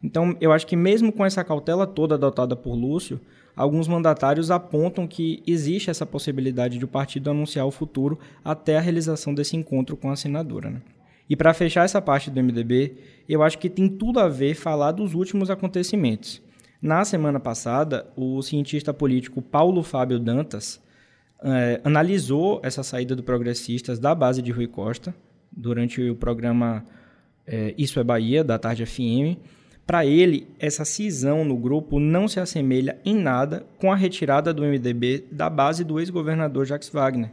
Então, 0.04 0.36
eu 0.40 0.52
acho 0.52 0.68
que 0.68 0.75
mesmo 0.75 1.12
com 1.12 1.25
essa 1.25 1.44
cautela 1.44 1.88
toda 1.88 2.16
adotada 2.16 2.56
por 2.56 2.75
Lúcio, 2.75 3.20
alguns 3.56 3.88
mandatários 3.88 4.52
apontam 4.52 5.08
que 5.08 5.42
existe 5.48 5.90
essa 5.90 6.06
possibilidade 6.06 6.78
de 6.78 6.86
o 6.86 6.88
partido 6.88 7.30
anunciar 7.30 7.66
o 7.66 7.72
futuro 7.72 8.20
até 8.44 8.78
a 8.78 8.82
realização 8.82 9.34
desse 9.34 9.56
encontro 9.56 9.96
com 9.96 10.12
a 10.12 10.16
senadora. 10.16 10.70
Né? 10.70 10.82
E 11.30 11.36
para 11.36 11.54
fechar 11.54 11.86
essa 11.86 12.02
parte 12.02 12.30
do 12.30 12.42
MDB, 12.42 12.98
eu 13.28 13.42
acho 13.42 13.58
que 13.58 13.70
tem 13.70 13.88
tudo 13.90 14.20
a 14.20 14.28
ver 14.28 14.54
falar 14.54 14.92
dos 14.92 15.14
últimos 15.14 15.50
acontecimentos. 15.50 16.42
Na 16.82 17.04
semana 17.04 17.40
passada, 17.40 18.06
o 18.16 18.42
cientista 18.44 18.94
político 18.94 19.42
Paulo 19.42 19.82
Fábio 19.82 20.20
Dantas 20.20 20.80
é, 21.42 21.82
analisou 21.84 22.60
essa 22.64 22.84
saída 22.84 23.16
do 23.16 23.24
Progressistas 23.24 23.98
da 23.98 24.14
base 24.14 24.42
de 24.42 24.52
Rui 24.52 24.68
Costa 24.68 25.16
durante 25.52 26.02
o 26.10 26.16
programa 26.16 26.84
é, 27.48 27.74
Isso 27.78 28.00
é 28.00 28.04
Bahia, 28.04 28.44
da 28.44 28.60
Tarde 28.60 28.86
FM. 28.86 29.40
Para 29.86 30.04
ele, 30.04 30.48
essa 30.60 30.84
cisão 30.84 31.46
no 31.46 31.56
grupo 31.56 32.00
não 32.00 32.27
se 32.27 32.39
assemelha 32.39 32.98
em 33.06 33.15
nada 33.15 33.65
com 33.77 33.92
a 33.92 33.96
retirada 33.96 34.51
do 34.51 34.63
MDB 34.63 35.25
da 35.32 35.48
base 35.48 35.84
do 35.84 36.00
ex-governador 36.00 36.65
Jacques 36.65 36.89
Wagner. 36.89 37.30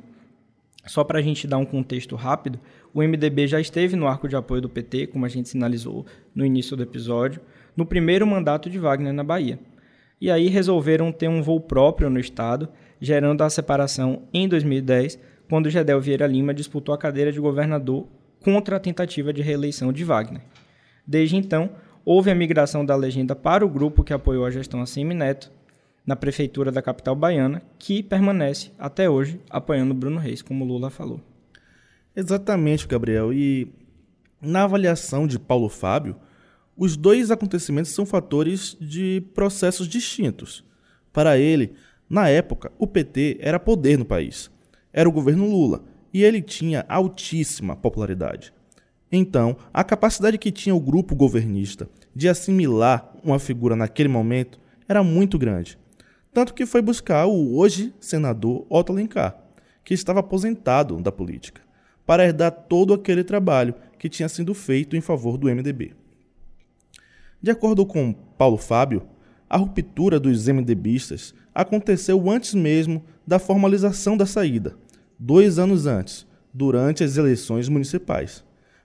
Só 0.87 1.02
para 1.02 1.18
a 1.18 1.23
gente 1.23 1.47
dar 1.47 1.59
um 1.59 1.64
contexto 1.64 2.14
rápido, 2.14 2.61
o 2.92 3.02
MDB 3.02 3.47
já 3.47 3.59
esteve 3.59 3.97
no 3.97 4.06
arco 4.06 4.28
de 4.28 4.37
apoio 4.37 4.61
do 4.61 4.68
PT, 4.68 5.06
como 5.06 5.25
a 5.25 5.28
gente 5.28 5.49
sinalizou 5.49 6.04
no 6.35 6.44
início 6.44 6.76
do 6.76 6.82
episódio, 6.82 7.40
no 7.75 7.87
primeiro 7.87 8.26
mandato 8.26 8.68
de 8.68 8.78
Wagner 8.78 9.14
na 9.14 9.25
Bahia. 9.25 9.59
E 10.21 10.30
aí 10.30 10.49
resolveram 10.49 11.11
ter 11.11 11.28
um 11.28 11.42
voo 11.42 11.61
próprio 11.61 12.11
no 12.11 12.21
estado, 12.21 12.68
gerando 13.00 13.42
a 13.42 13.49
separação 13.50 14.25
em 14.32 14.47
2010, 14.47 15.18
quando 15.49 15.71
Gedel 15.71 16.00
Vieira 16.00 16.26
Lima 16.26 16.52
disputou 16.52 16.94
a 16.94 16.99
cadeira 16.99 17.32
de 17.32 17.40
governador 17.40 18.06
contra 18.42 18.76
a 18.76 18.80
tentativa 18.80 19.32
de 19.32 19.40
reeleição 19.40 19.92
de 19.92 20.04
Wagner. 20.04 20.42
Desde 21.06 21.37
então, 21.37 21.71
houve 22.04 22.30
a 22.30 22.35
migração 22.35 22.85
da 22.85 22.97
legenda 22.97 23.35
para 23.35 23.64
o 23.64 23.68
grupo 23.68 24.04
que 24.04 24.12
apoiou 24.12 24.44
a 24.44 24.50
gestão 24.50 24.80
Assemi 24.80 25.14
Neto 25.14 25.50
na 26.06 26.16
prefeitura 26.16 26.73
da 26.73 26.82
capital 26.82 27.14
baiana, 27.14 27.62
que 27.78 28.02
permanece 28.02 28.71
até 28.78 29.09
hoje 29.09 29.40
apoiando 29.49 29.94
Bruno 29.94 30.18
Reis, 30.18 30.42
como 30.42 30.64
Lula 30.64 30.90
falou. 30.90 31.21
Exatamente, 32.14 32.88
Gabriel. 32.88 33.32
E 33.32 33.73
na 34.40 34.64
avaliação 34.64 35.26
de 35.26 35.38
Paulo 35.38 35.68
Fábio, 35.68 36.16
os 36.76 36.97
dois 36.97 37.30
acontecimentos 37.30 37.92
são 37.92 38.04
fatores 38.04 38.76
de 38.80 39.23
processos 39.35 39.87
distintos. 39.87 40.64
Para 41.12 41.38
ele, 41.38 41.75
na 42.09 42.28
época, 42.28 42.73
o 42.78 42.87
PT 42.87 43.38
era 43.40 43.61
poder 43.61 43.99
no 43.99 44.04
país. 44.04 44.50
Era 44.92 45.09
o 45.09 45.12
governo 45.12 45.49
Lula 45.49 45.85
e 46.12 46.23
ele 46.23 46.42
tinha 46.42 46.85
altíssima 46.88 47.76
popularidade. 47.76 48.52
Então, 49.14 49.59
a 49.75 49.85
capacidade 49.85 50.38
que 50.38 50.50
tinha 50.50 50.75
o 50.75 50.81
grupo 50.81 51.14
governista 51.14 51.87
de 52.16 52.31
assimilar 52.31 53.12
uma 53.23 53.38
figura 53.38 53.76
naquele 53.76 54.09
momento 54.09 54.59
era 54.88 55.04
muito 55.04 55.38
grande. 55.38 55.78
Tanto 56.33 56.54
que 56.54 56.64
foi 56.64 56.81
buscar 56.81 57.26
o 57.26 57.59
hoje 57.59 57.95
senador 58.00 58.64
Otto 58.71 58.90
Alencar, 58.90 59.37
que 59.85 59.92
estava 59.92 60.21
aposentado 60.21 60.97
da 60.97 61.12
política, 61.12 61.61
para 62.07 62.25
herdar 62.25 62.50
todo 62.50 62.95
aquele 62.95 63.23
trabalho 63.23 63.75
que 63.99 64.09
tinha 64.09 64.31
sido 64.31 64.54
feito 64.54 64.97
em 64.97 65.00
favor 65.02 65.37
do 65.37 65.47
MDB. 65.47 65.92
De 67.42 67.50
acordo 67.50 67.85
com 67.85 68.14
Paulo 68.14 68.57
Fábio, 68.57 69.02
a 69.49 69.59
ruptura 69.59 70.19
dos 70.19 70.49
MDBistas 70.49 71.35
aconteceu 71.54 72.31
antes 72.31 72.54
mesmo 72.54 73.04
da 73.26 73.38
formalização 73.38 74.16
da 74.16 74.25
saída, 74.25 74.75
dois 75.19 75.59
anos 75.59 75.87
antes, 75.87 76.26
durante 76.54 77.04
as 77.04 77.19
eleições 77.19 77.69
municipais. 77.69 78.42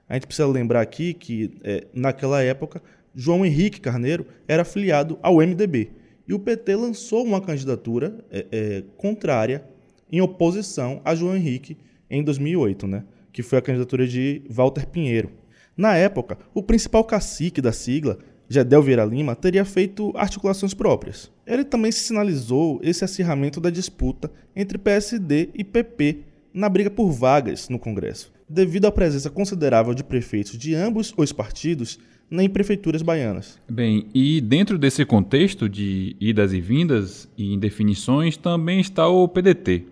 A 0.07 0.13
gente 0.13 0.27
precisa 0.27 0.47
lembrar 0.47 0.81
aqui 0.81 1.13
que, 1.13 1.51
é, 1.63 1.85
naquela 1.93 2.41
época, 2.41 2.81
João 3.13 3.45
Henrique 3.45 3.81
Carneiro 3.81 4.25
era 4.47 4.61
afiliado 4.61 5.19
ao 5.21 5.37
MDB 5.37 5.91
e 6.27 6.33
o 6.33 6.39
PT 6.39 6.75
lançou 6.75 7.23
uma 7.23 7.41
candidatura 7.41 8.23
é, 8.29 8.45
é, 8.51 8.83
contrária 8.97 9.63
em 10.11 10.21
oposição 10.21 11.01
a 11.03 11.15
João 11.15 11.35
Henrique 11.35 11.77
em 12.09 12.23
2008, 12.23 12.87
né? 12.87 13.03
que 13.31 13.43
foi 13.43 13.57
a 13.57 13.61
candidatura 13.61 14.07
de 14.07 14.41
Walter 14.49 14.87
Pinheiro. 14.87 15.31
Na 15.75 15.95
época, 15.95 16.37
o 16.53 16.63
principal 16.63 17.03
cacique 17.03 17.61
da 17.61 17.71
sigla, 17.71 18.17
Gedel 18.49 18.81
Vieira 18.81 19.05
Lima, 19.05 19.35
teria 19.35 19.63
feito 19.63 20.11
articulações 20.15 20.73
próprias. 20.73 21.31
Ele 21.45 21.63
também 21.63 21.91
sinalizou 21.91 22.79
esse 22.81 23.03
acirramento 23.03 23.61
da 23.61 23.69
disputa 23.69 24.31
entre 24.55 24.77
PSD 24.77 25.49
e 25.53 25.63
PP 25.63 26.23
na 26.53 26.67
briga 26.67 26.89
por 26.89 27.11
vagas 27.11 27.69
no 27.69 27.77
Congresso, 27.77 28.31
devido 28.49 28.85
à 28.85 28.91
presença 28.91 29.29
considerável 29.29 29.93
de 29.93 30.03
prefeitos 30.03 30.57
de 30.57 30.73
ambos 30.73 31.13
os 31.17 31.31
partidos 31.31 31.99
nem 32.29 32.49
prefeituras 32.49 33.01
baianas. 33.01 33.59
Bem, 33.69 34.07
e 34.13 34.41
dentro 34.41 34.77
desse 34.77 35.05
contexto 35.05 35.69
de 35.69 36.15
idas 36.19 36.53
e 36.53 36.59
vindas 36.59 37.29
e 37.37 37.53
indefinições 37.53 38.35
também 38.35 38.79
está 38.79 39.07
o 39.07 39.27
PDT. 39.27 39.85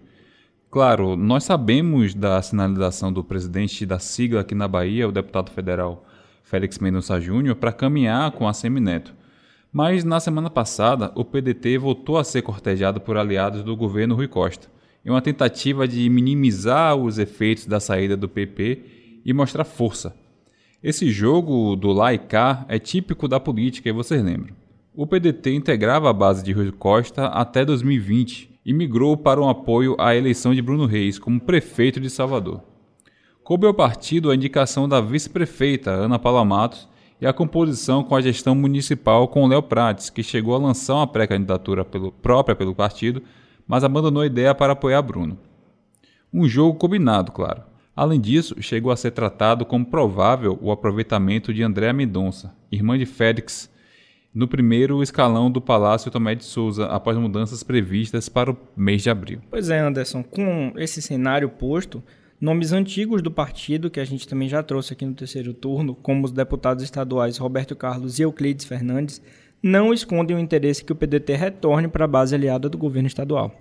Claro, 0.69 1.15
nós 1.15 1.45
sabemos 1.45 2.13
da 2.13 2.41
sinalização 2.41 3.11
do 3.11 3.23
presidente 3.23 3.85
da 3.85 3.97
sigla 3.97 4.41
aqui 4.41 4.53
na 4.53 4.67
Bahia, 4.67 5.07
o 5.07 5.11
deputado 5.11 5.49
federal 5.51 6.05
Félix 6.43 6.79
Mendonça 6.79 7.19
Júnior, 7.19 7.55
para 7.55 7.71
caminhar 7.71 8.31
com 8.31 8.47
a 8.47 8.53
Semineto. 8.53 9.13
Mas 9.71 10.03
na 10.03 10.19
semana 10.19 10.49
passada, 10.49 11.11
o 11.15 11.23
PDT 11.23 11.77
voltou 11.77 12.17
a 12.17 12.23
ser 12.23 12.41
cortejado 12.41 12.99
por 12.99 13.17
aliados 13.17 13.63
do 13.63 13.75
governo 13.75 14.15
Rui 14.15 14.27
Costa, 14.27 14.67
em 15.05 15.09
uma 15.09 15.21
tentativa 15.21 15.87
de 15.87 16.09
minimizar 16.09 16.95
os 16.95 17.17
efeitos 17.17 17.65
da 17.65 17.79
saída 17.79 18.17
do 18.17 18.27
PP 18.27 19.21
e 19.23 19.33
mostrar 19.33 19.63
força 19.63 20.25
esse 20.87 21.09
jogo 21.09 21.75
do 21.75 21.91
lá 21.91 22.13
e 22.13 22.19
cá 22.19 22.63
é 22.69 22.77
típico 22.77 23.27
da 23.27 23.39
política 23.39 23.89
e 23.89 23.91
vocês 23.91 24.23
lembram. 24.23 24.55
O 24.93 25.07
PDT 25.07 25.55
integrava 25.55 26.11
a 26.11 26.13
base 26.13 26.43
de 26.43 26.51
Rui 26.51 26.71
Costa 26.71 27.25
até 27.25 27.65
2020 27.65 28.51
e 28.63 28.71
migrou 28.71 29.17
para 29.17 29.41
um 29.41 29.49
apoio 29.49 29.95
à 29.97 30.15
eleição 30.15 30.53
de 30.53 30.61
Bruno 30.61 30.85
Reis 30.85 31.17
como 31.17 31.41
prefeito 31.41 31.99
de 31.99 32.07
Salvador. 32.07 32.61
Coube 33.43 33.65
ao 33.65 33.73
partido 33.73 34.29
a 34.29 34.35
indicação 34.35 34.87
da 34.87 35.01
vice-prefeita 35.01 35.89
Ana 35.89 36.19
Paula 36.19 36.45
Matos 36.45 36.87
e 37.19 37.25
a 37.25 37.33
composição 37.33 38.03
com 38.03 38.15
a 38.15 38.21
gestão 38.21 38.53
municipal 38.53 39.27
com 39.27 39.47
Léo 39.47 39.63
Prates, 39.63 40.11
que 40.11 40.21
chegou 40.21 40.53
a 40.53 40.59
lançar 40.59 40.93
uma 40.93 41.07
pré-candidatura 41.07 41.83
própria 42.21 42.55
pelo 42.55 42.75
partido, 42.75 43.23
mas 43.67 43.83
abandonou 43.83 44.23
a 44.23 44.27
ideia 44.27 44.53
para 44.53 44.73
apoiar 44.73 45.01
Bruno. 45.01 45.37
Um 46.33 46.47
jogo 46.47 46.77
combinado, 46.77 47.31
claro. 47.31 47.63
Além 47.95 48.19
disso, 48.19 48.61
chegou 48.61 48.91
a 48.91 48.97
ser 48.97 49.11
tratado 49.11 49.65
como 49.65 49.85
provável 49.85 50.59
o 50.61 50.71
aproveitamento 50.71 51.53
de 51.53 51.63
Andréa 51.63 51.93
Mendonça, 51.93 52.53
irmã 52.69 52.97
de 52.97 53.05
Félix, 53.05 53.71
no 54.33 54.49
primeiro 54.49 55.01
escalão 55.01 55.49
do 55.49 55.61
Palácio 55.61 56.11
Tomé 56.11 56.35
de 56.35 56.43
Souza, 56.43 56.87
após 56.87 57.17
mudanças 57.17 57.63
previstas 57.63 58.27
para 58.27 58.51
o 58.51 58.57
mês 58.75 59.01
de 59.01 59.09
abril. 59.09 59.39
Pois 59.49 59.69
é, 59.69 59.79
Anderson, 59.79 60.21
com 60.21 60.73
esse 60.75 61.01
cenário 61.01 61.47
posto, 61.47 62.03
nomes 62.39 62.73
antigos 62.73 63.21
do 63.21 63.31
partido, 63.31 63.89
que 63.89 64.01
a 64.01 64.03
gente 64.03 64.27
também 64.27 64.49
já 64.49 64.61
trouxe 64.61 64.91
aqui 64.91 65.05
no 65.05 65.13
terceiro 65.13 65.53
turno, 65.53 65.95
como 65.95 66.25
os 66.25 66.33
deputados 66.33 66.83
estaduais 66.83 67.37
Roberto 67.37 67.77
Carlos 67.77 68.19
e 68.19 68.23
Euclides 68.23 68.65
Fernandes, 68.65 69.21
não 69.65 69.91
escondem 69.91 70.37
o 70.37 70.39
interesse 70.39 70.85
que 70.85 70.91
o 70.91 70.95
PDT 70.95 71.33
retorne 71.33 71.87
para 71.87 72.05
a 72.05 72.07
base 72.07 72.35
aliada 72.35 72.69
do 72.69 72.77
governo 72.77 73.07
estadual. 73.07 73.51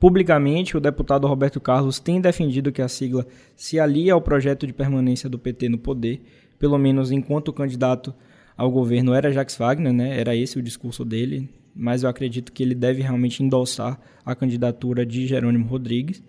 Publicamente, 0.00 0.78
o 0.78 0.80
deputado 0.80 1.26
Roberto 1.26 1.60
Carlos 1.60 1.98
tem 1.98 2.22
defendido 2.22 2.72
que 2.72 2.80
a 2.80 2.88
sigla 2.88 3.26
se 3.54 3.78
alia 3.78 4.14
ao 4.14 4.22
projeto 4.22 4.66
de 4.66 4.72
permanência 4.72 5.28
do 5.28 5.38
PT 5.38 5.68
no 5.68 5.76
poder, 5.76 6.22
pelo 6.58 6.78
menos 6.78 7.12
enquanto 7.12 7.48
o 7.48 7.52
candidato 7.52 8.14
ao 8.56 8.70
governo 8.70 9.12
era 9.12 9.30
Jacques 9.30 9.58
Wagner, 9.58 9.92
né? 9.92 10.18
era 10.18 10.34
esse 10.34 10.58
o 10.58 10.62
discurso 10.62 11.04
dele, 11.04 11.50
mas 11.76 12.02
eu 12.02 12.08
acredito 12.08 12.50
que 12.50 12.62
ele 12.62 12.74
deve 12.74 13.02
realmente 13.02 13.42
endossar 13.42 14.00
a 14.24 14.34
candidatura 14.34 15.04
de 15.04 15.26
Jerônimo 15.26 15.66
Rodrigues. 15.66 16.22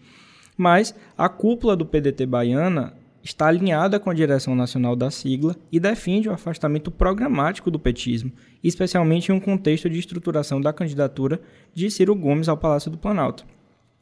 Mas 0.58 0.94
a 1.18 1.30
cúpula 1.30 1.78
do 1.78 1.86
PDT 1.86 2.26
baiana 2.26 2.94
está 3.24 3.48
alinhada 3.48 4.00
com 4.00 4.10
a 4.10 4.14
direção 4.14 4.56
nacional 4.56 4.96
da 4.96 5.12
sigla 5.12 5.56
e 5.72 5.80
defende 5.80 6.30
o 6.30 6.34
afastamento 6.34 6.90
programático 6.90 7.70
do 7.70 7.80
petismo, 7.80 8.32
especialmente 8.64 9.30
em 9.30 9.36
um 9.36 9.40
contexto 9.40 9.90
de 9.90 10.00
estruturação 10.00 10.62
da 10.62 10.74
candidatura 10.74 11.42
de 11.74 11.90
Ciro 11.92 12.16
Gomes 12.16 12.48
ao 12.48 12.58
Palácio 12.58 12.90
do 12.92 12.98
Planalto 12.98 13.46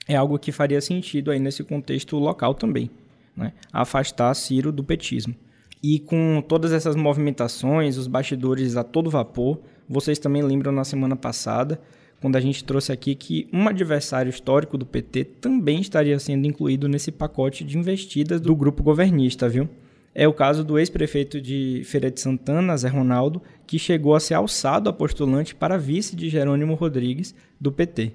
é 0.08 0.16
algo 0.16 0.40
que 0.40 0.52
faria 0.52 0.80
sentido 0.80 1.30
aí 1.30 1.40
nesse 1.40 1.64
contexto 1.64 2.18
local 2.18 2.54
também, 2.54 2.90
né? 3.36 3.54
afastar 3.72 4.34
Ciro 4.34 4.72
do 4.72 4.84
petismo. 4.84 5.36
E 5.84 6.00
com 6.00 6.42
todas 6.48 6.72
essas 6.72 6.96
movimentações, 6.96 7.98
os 7.98 8.08
bastidores 8.08 8.76
a 8.78 8.84
todo 8.84 9.10
vapor, 9.10 9.60
vocês 9.88 10.18
também 10.18 10.42
lembram 10.42 10.72
na 10.72 10.84
semana 10.84 11.16
passada, 11.16 11.80
quando 12.20 12.36
a 12.36 12.40
gente 12.40 12.64
trouxe 12.64 12.92
aqui 12.92 13.14
que 13.14 13.48
um 13.54 13.68
adversário 13.68 14.30
histórico 14.30 14.78
do 14.78 14.86
PT 14.86 15.24
também 15.24 15.80
estaria 15.80 16.18
sendo 16.20 16.48
incluído 16.48 16.88
nesse 16.88 17.12
pacote 17.12 17.64
de 17.64 17.78
investidas 17.78 18.42
do 18.42 18.56
grupo 18.56 18.84
governista, 18.84 19.48
viu? 19.48 19.70
É 20.16 20.28
o 20.28 20.34
caso 20.34 20.64
do 20.64 20.80
ex-prefeito 20.80 21.40
de 21.40 21.84
Feira 21.86 22.10
de 22.10 22.20
Santana, 22.20 22.76
Zé 22.76 22.88
Ronaldo, 22.88 23.40
que 23.68 23.78
chegou 23.78 24.16
a 24.16 24.20
ser 24.20 24.34
alçado 24.34 24.90
a 24.90 24.94
postulante 24.94 25.54
para 25.54 25.78
vice 25.78 26.16
de 26.16 26.28
Jerônimo 26.28 26.74
Rodrigues, 26.74 27.36
do 27.62 27.72
PT. 27.72 28.14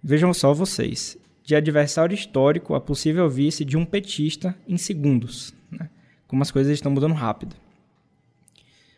Vejam 0.00 0.32
só 0.32 0.54
vocês. 0.54 1.18
De 1.42 1.56
adversário 1.56 2.14
histórico 2.14 2.74
a 2.74 2.80
possível 2.80 3.28
vice 3.28 3.64
de 3.64 3.76
um 3.76 3.84
petista 3.84 4.54
em 4.68 4.76
segundos. 4.76 5.52
Né? 5.72 5.90
Como 6.28 6.40
as 6.40 6.52
coisas 6.52 6.72
estão 6.72 6.92
mudando 6.92 7.14
rápido. 7.14 7.56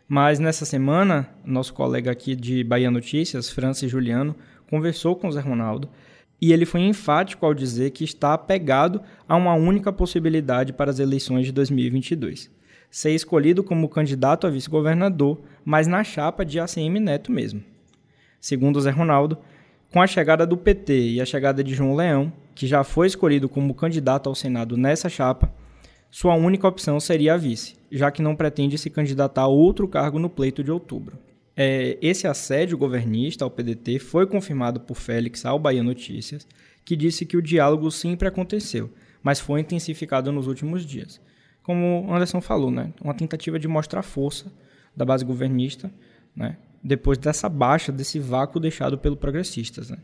Mas 0.09 0.39
nessa 0.39 0.65
semana, 0.65 1.29
nosso 1.45 1.75
colega 1.75 2.13
aqui 2.13 2.37
de 2.37 2.63
Bahia 2.63 2.91
Notícias, 2.91 3.51
Francis 3.51 3.91
Juliano, 3.91 4.37
conversou 4.71 5.17
com 5.17 5.27
o 5.27 5.33
Zé 5.33 5.41
Ronaldo 5.41 5.89
e 6.41 6.53
ele 6.53 6.65
foi 6.65 6.83
enfático 6.83 7.45
ao 7.45 7.53
dizer 7.53 7.91
que 7.91 8.05
está 8.05 8.33
apegado 8.33 9.03
a 9.29 9.35
uma 9.35 9.55
única 9.55 9.93
possibilidade 9.93 10.73
para 10.73 10.91
as 10.91 11.01
eleições 11.01 11.47
de 11.47 11.53
2022. 11.53 12.49
Ser 12.89 13.11
escolhido 13.15 13.65
como 13.65 13.89
candidato 13.89 14.47
a 14.47 14.51
vice-governador, 14.51 15.41
mas 15.65 15.89
na 15.89 16.05
chapa 16.05 16.45
de 16.45 16.61
ACM 16.61 17.01
Neto 17.01 17.33
mesmo. 17.33 17.63
Segundo 18.41 18.81
Zé 18.81 18.91
Ronaldo, 18.91 19.39
Com 19.93 20.03
a 20.03 20.07
chegada 20.07 20.47
do 20.47 20.57
PT 20.57 21.13
e 21.13 21.21
a 21.21 21.25
chegada 21.25 21.65
de 21.65 21.73
João 21.73 21.95
Leão, 21.95 22.33
que 22.55 22.67
já 22.67 22.85
foi 22.85 23.07
escolhido 23.07 23.49
como 23.49 23.75
candidato 23.75 24.29
ao 24.29 24.35
Senado 24.35 24.77
nessa 24.77 25.09
chapa, 25.09 25.51
sua 26.11 26.35
única 26.35 26.67
opção 26.67 26.99
seria 26.99 27.35
a 27.35 27.37
vice, 27.37 27.75
já 27.91 28.11
que 28.11 28.23
não 28.23 28.37
pretende 28.37 28.79
se 28.79 28.91
candidatar 28.91 29.43
a 29.43 29.49
outro 29.49 29.87
cargo 29.87 30.19
no 30.19 30.31
pleito 30.31 30.63
de 30.63 30.71
outubro. 30.71 31.19
É, 31.57 31.97
esse 32.03 32.27
assédio 32.27 32.77
governista 32.77 33.45
ao 33.45 33.51
PDT 33.51 33.99
foi 33.99 34.27
confirmado 34.27 34.81
por 34.81 34.95
Félix 34.95 35.45
ao 35.47 35.59
Bahia 35.59 35.83
Notícias, 35.83 36.47
que 36.85 36.95
disse 36.95 37.25
que 37.25 37.37
o 37.37 37.43
diálogo 37.43 37.91
sempre 37.91 38.29
aconteceu, 38.29 38.91
mas 39.23 39.41
foi 39.41 39.61
intensificado 39.61 40.31
nos 40.31 40.47
últimos 40.47 40.85
dias. 40.85 41.21
Como 41.63 42.07
Anderson 42.13 42.41
falou, 42.41 42.71
né, 42.71 42.93
uma 43.03 43.15
tentativa 43.15 43.59
de 43.59 43.67
mostrar 43.67 44.03
força 44.03 44.53
da 44.95 45.05
base 45.05 45.25
governista, 45.25 45.91
né, 46.35 46.57
depois 46.83 47.19
dessa 47.19 47.49
baixa, 47.49 47.91
desse 47.91 48.19
vácuo 48.21 48.61
deixado 48.61 48.97
pelo 48.97 49.17
progressistas. 49.17 49.91
Né. 49.91 49.99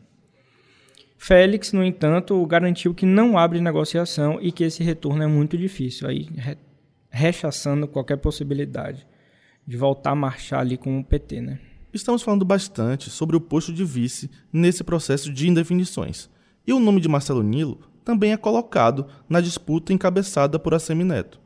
Félix, 1.24 1.72
no 1.72 1.84
entanto, 1.84 2.44
garantiu 2.46 2.92
que 2.92 3.06
não 3.06 3.38
abre 3.38 3.60
negociação 3.60 4.40
e 4.40 4.50
que 4.50 4.64
esse 4.64 4.82
retorno 4.82 5.22
é 5.22 5.26
muito 5.28 5.56
difícil, 5.56 6.08
aí 6.08 6.28
rechaçando 7.08 7.86
qualquer 7.86 8.16
possibilidade 8.16 9.06
de 9.64 9.76
voltar 9.76 10.10
a 10.10 10.16
marchar 10.16 10.58
ali 10.58 10.76
com 10.76 10.98
o 10.98 11.04
PT, 11.04 11.40
né? 11.40 11.60
Estamos 11.94 12.22
falando 12.22 12.44
bastante 12.44 13.08
sobre 13.08 13.36
o 13.36 13.40
posto 13.40 13.72
de 13.72 13.84
vice 13.84 14.28
nesse 14.52 14.82
processo 14.82 15.32
de 15.32 15.48
indefinições. 15.48 16.28
E 16.66 16.72
o 16.72 16.80
nome 16.80 17.00
de 17.00 17.08
Marcelo 17.08 17.44
Nilo 17.44 17.78
também 18.04 18.32
é 18.32 18.36
colocado 18.36 19.06
na 19.28 19.40
disputa 19.40 19.92
encabeçada 19.92 20.58
por 20.58 20.74
Assemineto. 20.74 21.40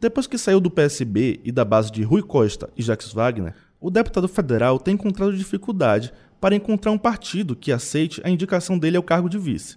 Depois 0.00 0.28
que 0.28 0.38
saiu 0.38 0.60
do 0.60 0.70
PSB 0.70 1.40
e 1.42 1.50
da 1.50 1.64
base 1.64 1.90
de 1.90 2.04
Rui 2.04 2.22
Costa 2.22 2.70
e 2.76 2.82
Jacques 2.82 3.12
Wagner, 3.12 3.52
o 3.80 3.90
deputado 3.90 4.28
federal 4.28 4.78
tem 4.78 4.94
encontrado 4.94 5.36
dificuldade 5.36 6.12
para 6.40 6.54
encontrar 6.54 6.90
um 6.90 6.98
partido 6.98 7.54
que 7.54 7.70
aceite 7.70 8.20
a 8.24 8.30
indicação 8.30 8.78
dele 8.78 8.96
ao 8.96 9.02
cargo 9.02 9.28
de 9.28 9.38
vice. 9.38 9.76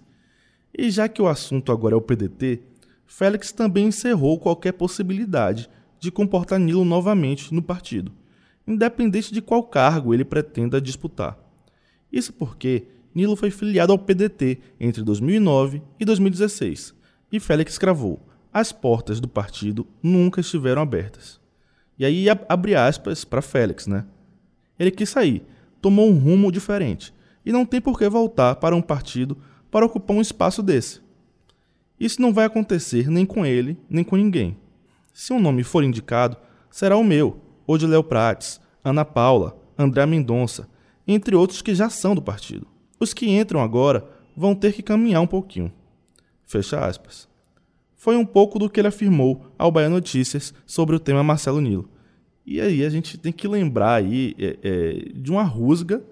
E 0.76 0.90
já 0.90 1.08
que 1.08 1.20
o 1.20 1.28
assunto 1.28 1.70
agora 1.70 1.94
é 1.94 1.96
o 1.96 2.00
PDT, 2.00 2.62
Félix 3.06 3.52
também 3.52 3.86
encerrou 3.86 4.38
qualquer 4.38 4.72
possibilidade 4.72 5.68
de 6.00 6.10
comportar 6.10 6.58
Nilo 6.58 6.84
novamente 6.84 7.52
no 7.54 7.62
partido, 7.62 8.10
independente 8.66 9.32
de 9.32 9.40
qual 9.40 9.62
cargo 9.62 10.12
ele 10.12 10.24
pretenda 10.24 10.80
disputar. 10.80 11.38
Isso 12.10 12.32
porque 12.32 12.86
Nilo 13.14 13.36
foi 13.36 13.50
filiado 13.50 13.92
ao 13.92 13.98
PDT 13.98 14.58
entre 14.80 15.02
2009 15.02 15.82
e 16.00 16.04
2016, 16.04 16.94
e 17.30 17.38
Félix 17.38 17.78
cravou: 17.78 18.20
as 18.52 18.72
portas 18.72 19.20
do 19.20 19.28
partido 19.28 19.86
nunca 20.02 20.40
estiveram 20.40 20.82
abertas. 20.82 21.40
E 21.98 22.04
aí 22.04 22.26
abre 22.48 22.74
aspas 22.74 23.24
para 23.24 23.42
Félix, 23.42 23.86
né? 23.86 24.04
Ele 24.78 24.90
quis 24.90 25.08
sair, 25.08 25.44
tomou 25.84 26.08
um 26.08 26.18
rumo 26.18 26.50
diferente 26.50 27.12
e 27.44 27.52
não 27.52 27.66
tem 27.66 27.78
por 27.78 27.98
que 27.98 28.08
voltar 28.08 28.54
para 28.54 28.74
um 28.74 28.80
partido 28.80 29.36
para 29.70 29.84
ocupar 29.84 30.16
um 30.16 30.20
espaço 30.22 30.62
desse. 30.62 31.02
Isso 32.00 32.22
não 32.22 32.32
vai 32.32 32.46
acontecer 32.46 33.10
nem 33.10 33.26
com 33.26 33.44
ele, 33.44 33.78
nem 33.86 34.02
com 34.02 34.16
ninguém. 34.16 34.56
Se 35.12 35.30
um 35.34 35.38
nome 35.38 35.62
for 35.62 35.84
indicado, 35.84 36.38
será 36.70 36.96
o 36.96 37.04
meu, 37.04 37.38
ou 37.66 37.76
de 37.76 37.86
Léo 37.86 38.02
Prates, 38.02 38.58
Ana 38.82 39.04
Paula, 39.04 39.58
André 39.76 40.06
Mendonça, 40.06 40.70
entre 41.06 41.36
outros 41.36 41.60
que 41.60 41.74
já 41.74 41.90
são 41.90 42.14
do 42.14 42.22
partido. 42.22 42.66
Os 42.98 43.12
que 43.12 43.28
entram 43.28 43.60
agora 43.60 44.08
vão 44.34 44.54
ter 44.54 44.72
que 44.72 44.82
caminhar 44.82 45.20
um 45.20 45.26
pouquinho. 45.26 45.70
Fecha 46.46 46.82
aspas. 46.82 47.28
Foi 47.94 48.16
um 48.16 48.24
pouco 48.24 48.58
do 48.58 48.70
que 48.70 48.80
ele 48.80 48.88
afirmou 48.88 49.52
ao 49.58 49.70
Bahia 49.70 49.90
Notícias 49.90 50.54
sobre 50.64 50.96
o 50.96 51.00
tema 51.00 51.22
Marcelo 51.22 51.60
Nilo. 51.60 51.90
E 52.46 52.60
aí 52.60 52.84
a 52.84 52.90
gente 52.90 53.16
tem 53.16 53.32
que 53.32 53.48
lembrar 53.48 53.94
aí 53.94 54.34
é, 54.38 54.58
é, 54.62 55.12
de 55.14 55.30
uma 55.30 55.42
rusga 55.42 56.02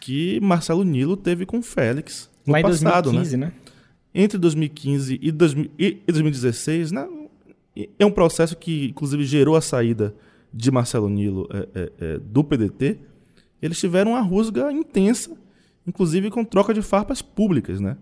que 0.00 0.40
Marcelo 0.40 0.82
Nilo 0.82 1.16
teve 1.16 1.44
com 1.44 1.60
Félix 1.60 2.30
no 2.46 2.52
Lá 2.52 2.62
passado, 2.62 3.10
2015, 3.10 3.36
né? 3.36 3.46
né? 3.46 3.52
Entre 4.14 4.38
2015 4.38 5.18
e, 5.20 5.30
2016, 5.30 6.92
né? 6.92 7.06
É 7.98 8.06
um 8.06 8.10
processo 8.10 8.56
que, 8.56 8.86
inclusive, 8.86 9.24
gerou 9.24 9.56
a 9.56 9.60
saída 9.60 10.14
de 10.52 10.70
Marcelo 10.70 11.10
Nilo 11.10 11.46
é, 11.52 11.68
é, 11.74 11.92
é 12.00 12.18
do 12.18 12.42
PDT. 12.42 12.98
Eles 13.60 13.78
tiveram 13.78 14.12
uma 14.12 14.20
rusga 14.22 14.72
intensa, 14.72 15.36
inclusive 15.86 16.30
com 16.30 16.44
troca 16.44 16.72
de 16.72 16.80
farpas 16.80 17.20
públicas, 17.20 17.78
né? 17.78 17.98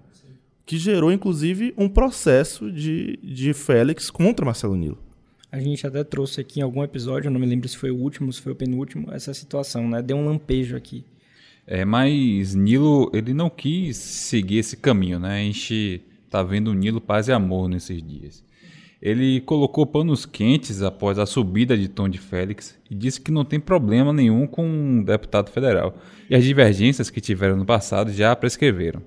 Que 0.64 0.78
gerou, 0.78 1.10
inclusive, 1.10 1.74
um 1.76 1.88
processo 1.88 2.70
de, 2.70 3.18
de 3.22 3.52
Félix 3.52 4.08
contra 4.08 4.46
Marcelo 4.46 4.76
Nilo. 4.76 5.03
A 5.54 5.60
gente 5.60 5.86
até 5.86 6.02
trouxe 6.02 6.40
aqui 6.40 6.58
em 6.58 6.64
algum 6.64 6.82
episódio, 6.82 7.30
não 7.30 7.38
me 7.38 7.46
lembro 7.46 7.68
se 7.68 7.76
foi 7.76 7.92
o 7.92 7.96
último, 7.96 8.32
se 8.32 8.42
foi 8.42 8.50
o 8.50 8.56
penúltimo, 8.56 9.06
essa 9.12 9.32
situação, 9.32 9.88
né? 9.88 10.02
Deu 10.02 10.16
um 10.16 10.24
lampejo 10.24 10.76
aqui. 10.76 11.04
É, 11.64 11.84
mas 11.84 12.56
Nilo, 12.56 13.08
ele 13.14 13.32
não 13.32 13.48
quis 13.48 13.96
seguir 13.96 14.58
esse 14.58 14.76
caminho, 14.76 15.20
né? 15.20 15.42
A 15.42 15.44
gente 15.44 16.02
tá 16.28 16.42
vendo 16.42 16.74
Nilo 16.74 17.00
paz 17.00 17.28
e 17.28 17.32
amor 17.32 17.68
nesses 17.68 18.02
dias. 18.02 18.44
Ele 19.00 19.40
colocou 19.42 19.86
panos 19.86 20.26
quentes 20.26 20.82
após 20.82 21.20
a 21.20 21.24
subida 21.24 21.78
de 21.78 21.86
tom 21.86 22.08
de 22.08 22.18
Félix 22.18 22.76
e 22.90 22.94
disse 22.96 23.20
que 23.20 23.30
não 23.30 23.44
tem 23.44 23.60
problema 23.60 24.12
nenhum 24.12 24.48
com 24.48 24.66
um 24.66 25.04
deputado 25.04 25.52
federal. 25.52 25.96
E 26.28 26.34
as 26.34 26.42
divergências 26.42 27.10
que 27.10 27.20
tiveram 27.20 27.54
no 27.54 27.64
passado 27.64 28.12
já 28.12 28.34
prescreveram. 28.34 29.00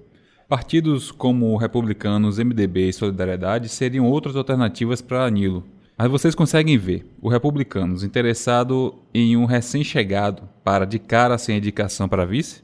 Partidos 0.47 1.11
como 1.11 1.57
Republicanos, 1.57 2.39
MDB 2.39 2.87
e 2.87 2.93
Solidariedade 2.93 3.67
seriam 3.67 4.05
outras 4.05 4.37
alternativas 4.37 5.01
para 5.01 5.29
Nilo, 5.29 5.65
mas 5.97 6.11
vocês 6.11 6.35
conseguem 6.35 6.77
ver 6.77 7.05
o 7.19 7.27
Republicanos 7.27 8.03
interessado 8.03 8.93
em 9.11 9.35
um 9.35 9.45
recém-chegado 9.45 10.47
para 10.63 10.85
de 10.85 10.99
cara 10.99 11.37
sem 11.39 11.57
indicação 11.57 12.07
para 12.07 12.25
vice? 12.25 12.61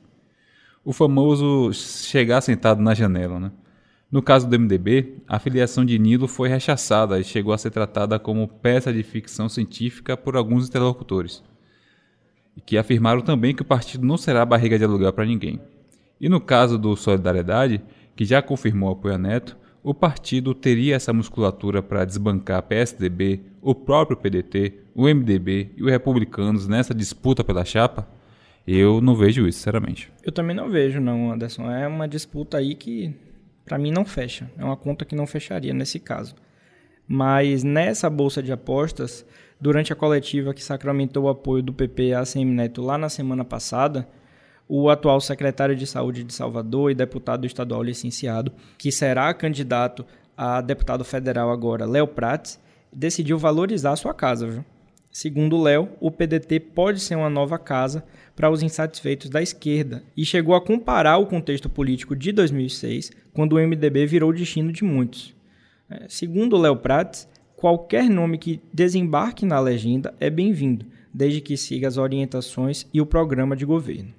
O 0.86 0.94
famoso 0.94 1.72
chegar 1.74 2.42
sentado 2.42 2.82
na 2.82 2.94
janela, 2.94 3.40
né? 3.40 3.52
No 4.12 4.22
caso 4.22 4.48
do 4.48 4.60
MDB, 4.60 5.24
a 5.28 5.40
filiação 5.40 5.84
de 5.84 5.98
Nilo 5.98 6.28
foi 6.28 6.48
rechaçada 6.48 7.20
e 7.20 7.24
chegou 7.24 7.52
a 7.52 7.58
ser 7.58 7.72
tratada 7.72 8.20
como 8.20 8.48
peça 8.48 8.94
de 8.94 9.02
ficção 9.02 9.50
científica 9.50 10.16
por 10.16 10.38
alguns 10.38 10.70
interlocutores, 10.70 11.42
que 12.68 12.78
afirmaram 12.78 13.22
também 13.22 13.56
que 13.56 13.64
o 13.64 13.66
partido 13.66 14.06
não 14.06 14.16
será 14.16 14.46
barriga 14.46 14.78
de 14.78 14.84
aluguel 14.84 15.12
para 15.12 15.26
ninguém. 15.26 15.60
E 16.22 16.30
no 16.30 16.40
caso 16.40 16.78
do 16.78 16.96
Solidariedade, 16.96 17.82
que 18.16 18.24
já 18.24 18.40
confirmou 18.44 18.92
apoio 18.92 19.16
a 19.16 19.18
Neto, 19.18 19.58
o 19.84 19.94
partido 19.94 20.56
teria 20.56 20.96
essa 20.96 21.12
musculatura 21.12 21.84
para 21.84 22.06
desbancar 22.06 22.64
PSDB, 22.64 23.42
o 23.62 23.76
próprio 23.76 24.16
PDT, 24.16 24.74
o 24.96 25.04
MDB 25.04 25.72
e 25.76 25.84
os 25.84 25.92
republicanos 25.92 26.68
nessa 26.68 26.94
disputa 26.94 27.44
pela 27.44 27.66
chapa? 27.66 28.08
Eu 28.66 29.02
não 29.02 29.14
vejo 29.14 29.46
isso, 29.46 29.58
sinceramente. 29.58 30.10
Eu 30.24 30.32
também 30.32 30.56
não 30.56 30.70
vejo, 30.70 31.02
não, 31.02 31.34
Anderson. 31.34 31.70
É 31.70 31.86
uma 31.86 32.08
disputa 32.08 32.58
aí 32.58 32.76
que, 32.76 33.14
para 33.66 33.78
mim, 33.78 33.92
não 33.92 34.06
fecha. 34.06 34.50
É 34.58 34.64
uma 34.64 34.78
conta 34.78 35.04
que 35.04 35.16
não 35.16 35.28
fecharia 35.28 35.74
nesse 35.74 36.00
caso. 36.00 36.34
Mas 37.06 37.62
nessa 37.62 38.10
bolsa 38.10 38.42
de 38.42 38.54
apostas, 38.54 39.26
durante 39.60 39.92
a 39.92 39.96
coletiva 39.98 40.54
que 40.54 40.64
sacramentou 40.64 41.24
o 41.24 41.30
apoio 41.30 41.62
do 41.62 41.74
PP 41.74 42.14
ACM 42.14 42.54
Neto 42.54 42.82
lá 42.82 42.98
na 42.98 43.10
semana 43.10 43.44
passada, 43.44 44.08
o 44.68 44.90
atual 44.90 45.20
secretário 45.20 45.76
de 45.76 45.86
Saúde 45.86 46.24
de 46.24 46.34
Salvador 46.34 46.92
e 46.92 46.96
deputado 46.96 47.46
estadual 47.46 47.84
licenciado, 47.84 48.52
que 48.78 48.92
será 48.92 49.34
candidato 49.34 50.06
a 50.38 50.62
deputado 50.62 51.04
federal 51.04 51.52
agora, 51.52 51.86
Léo 51.86 52.08
Prates, 52.08 52.60
decidiu 52.92 53.38
valorizar 53.38 53.96
sua 53.96 54.14
casa. 54.14 54.48
Viu? 54.48 54.66
Segundo 55.12 55.62
Léo, 55.62 55.90
o 56.00 56.10
PDT 56.10 56.60
pode 56.60 57.00
ser 57.00 57.16
uma 57.16 57.30
nova 57.30 57.60
casa 57.60 58.04
para 58.36 58.50
os 58.50 58.64
insatisfeitos 58.64 59.30
da 59.30 59.44
esquerda 59.44 60.04
e 60.18 60.26
chegou 60.26 60.56
a 60.56 60.62
comparar 60.62 61.18
o 61.18 61.28
contexto 61.28 61.70
político 61.70 62.16
de 62.16 62.32
2006, 62.32 63.12
quando 63.32 63.54
o 63.54 63.60
MDB 63.60 64.08
virou 64.08 64.34
destino 64.34 64.72
de 64.72 64.84
muitos. 64.84 65.36
É, 65.88 66.08
segundo 66.10 66.58
Léo 66.58 66.78
Prates, 66.78 67.28
qualquer 67.56 68.10
nome 68.10 68.40
que 68.40 68.60
desembarque 68.74 69.46
na 69.46 69.60
legenda 69.60 70.16
é 70.20 70.32
bem-vindo, 70.32 70.88
desde 71.14 71.42
que 71.42 71.56
siga 71.56 71.88
as 71.88 71.98
orientações 71.98 72.88
e 72.92 73.00
o 73.00 73.06
programa 73.06 73.56
de 73.56 73.66
governo. 73.66 74.12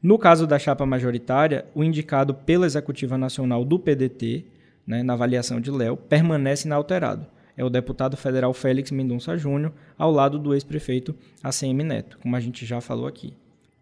No 0.00 0.16
caso 0.16 0.46
da 0.46 0.60
chapa 0.60 0.86
majoritária, 0.86 1.66
o 1.74 1.82
indicado 1.82 2.32
pela 2.32 2.66
Executiva 2.66 3.18
Nacional 3.18 3.64
do 3.64 3.80
PDT, 3.80 4.44
né, 4.86 5.02
na 5.02 5.14
avaliação 5.14 5.60
de 5.60 5.72
Léo, 5.72 5.96
permanece 5.96 6.68
inalterado. 6.68 7.26
É 7.56 7.64
o 7.64 7.70
deputado 7.70 8.16
federal 8.16 8.54
Félix 8.54 8.92
Mendonça 8.92 9.36
Júnior, 9.36 9.72
ao 9.98 10.12
lado 10.12 10.38
do 10.38 10.54
ex-prefeito 10.54 11.12
ACM 11.42 11.82
Neto, 11.82 12.16
como 12.22 12.36
a 12.36 12.40
gente 12.40 12.64
já 12.64 12.80
falou 12.80 13.08
aqui. 13.08 13.34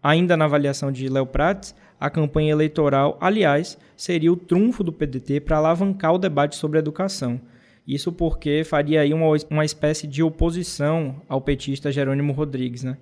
Ainda 0.02 0.38
na 0.38 0.46
avaliação 0.46 0.90
de 0.90 1.06
Léo 1.06 1.26
Prates, 1.26 1.74
a 2.00 2.08
campanha 2.08 2.52
eleitoral, 2.52 3.18
aliás, 3.20 3.76
seria 3.94 4.32
o 4.32 4.36
trunfo 4.36 4.82
do 4.82 4.92
PDT 4.92 5.40
para 5.40 5.58
alavancar 5.58 6.14
o 6.14 6.18
debate 6.18 6.56
sobre 6.56 6.78
educação. 6.78 7.38
Isso 7.86 8.10
porque 8.10 8.64
faria 8.64 9.02
aí 9.02 9.12
uma, 9.12 9.26
uma 9.50 9.64
espécie 9.64 10.06
de 10.06 10.22
oposição 10.22 11.20
ao 11.28 11.42
petista 11.42 11.92
Jerônimo 11.92 12.32
Rodrigues, 12.32 12.82
né? 12.82 12.96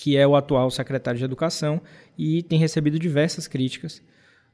Que 0.00 0.16
é 0.16 0.24
o 0.24 0.36
atual 0.36 0.70
secretário 0.70 1.18
de 1.18 1.24
Educação, 1.24 1.80
e 2.16 2.40
tem 2.44 2.56
recebido 2.56 3.00
diversas 3.00 3.48
críticas, 3.48 4.00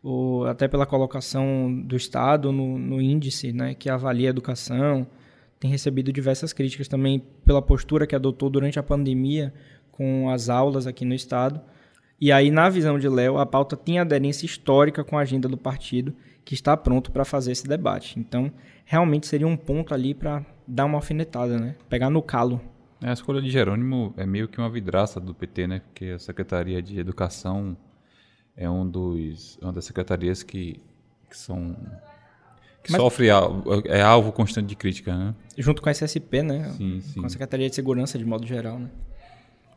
ou 0.03 0.47
até 0.47 0.67
pela 0.67 0.87
colocação 0.87 1.83
do 1.83 1.95
Estado 1.95 2.51
no, 2.51 2.79
no 2.79 2.99
índice 2.99 3.53
né, 3.53 3.75
que 3.75 3.91
avalia 3.91 4.31
a 4.31 4.31
educação, 4.31 5.07
tem 5.61 5.71
recebido 5.71 6.11
diversas 6.11 6.55
críticas 6.55 6.89
também 6.89 7.23
pela 7.45 7.61
postura 7.61 8.07
que 8.07 8.17
adotou 8.17 8.49
durante 8.49 8.79
a 8.79 8.83
pandemia 8.83 9.53
com 9.93 10.31
as 10.31 10.49
aulas 10.49 10.87
aqui 10.87 11.05
no 11.05 11.15
Estado. 11.15 11.61
E 12.19 12.33
aí, 12.33 12.51
na 12.51 12.71
visão 12.71 12.99
de 12.99 13.09
Léo, 13.09 13.37
a 13.37 13.45
pauta 13.45 13.77
tinha 13.77 14.01
aderência 14.01 14.47
histórica 14.47 15.05
com 15.05 15.19
a 15.19 15.23
agenda 15.23 15.47
do 15.47 15.59
partido, 15.59 16.15
que 16.43 16.55
está 16.55 16.75
pronto 16.75 17.13
para 17.13 17.25
fazer 17.25 17.53
esse 17.53 17.69
debate. 17.69 18.19
Então, 18.19 18.51
realmente 18.87 19.27
seria 19.27 19.47
um 19.47 19.59
ponto 19.59 19.93
ali 19.93 20.15
para 20.15 20.43
dar 20.67 20.87
uma 20.87 20.97
alfinetada, 20.97 21.59
né? 21.59 21.77
Pegar 21.87 22.09
no 22.09 22.23
calo. 22.23 22.63
É, 23.05 23.11
a 23.11 23.13
escolha 23.13 23.43
de 23.43 23.51
Jerônimo 23.51 24.15
é 24.17 24.25
meio 24.25 24.49
que 24.49 24.57
uma 24.57 24.71
vidraça 24.71 25.21
do 25.21 25.35
PT, 25.35 25.67
né? 25.67 25.81
Porque 25.81 26.07
a 26.07 26.19
Secretaria 26.19 26.81
de 26.81 26.99
Educação 26.99 27.77
é 28.57 28.69
um 28.69 28.89
dos, 28.89 29.59
uma 29.61 29.75
das 29.75 29.85
secretarias 29.85 30.43
que, 30.43 30.81
que 31.29 31.37
são 31.37 31.77
que 32.83 32.91
Mas, 32.91 32.99
sofre 32.99 33.27
é 33.85 34.01
alvo 34.01 34.33
constante 34.33 34.69
de 34.69 34.75
crítica, 34.75 35.15
né? 35.15 35.35
Junto 35.59 35.83
com 35.83 35.91
a 35.91 35.93
SSP, 35.93 36.43
né? 36.43 36.71
Sim, 36.71 37.03
sim. 37.03 37.21
Com 37.21 37.27
a 37.27 37.29
Secretaria 37.29 37.69
de 37.69 37.75
Segurança 37.75 38.19
de 38.19 38.25
modo 38.25 38.47
geral, 38.47 38.79
né? 38.79 38.89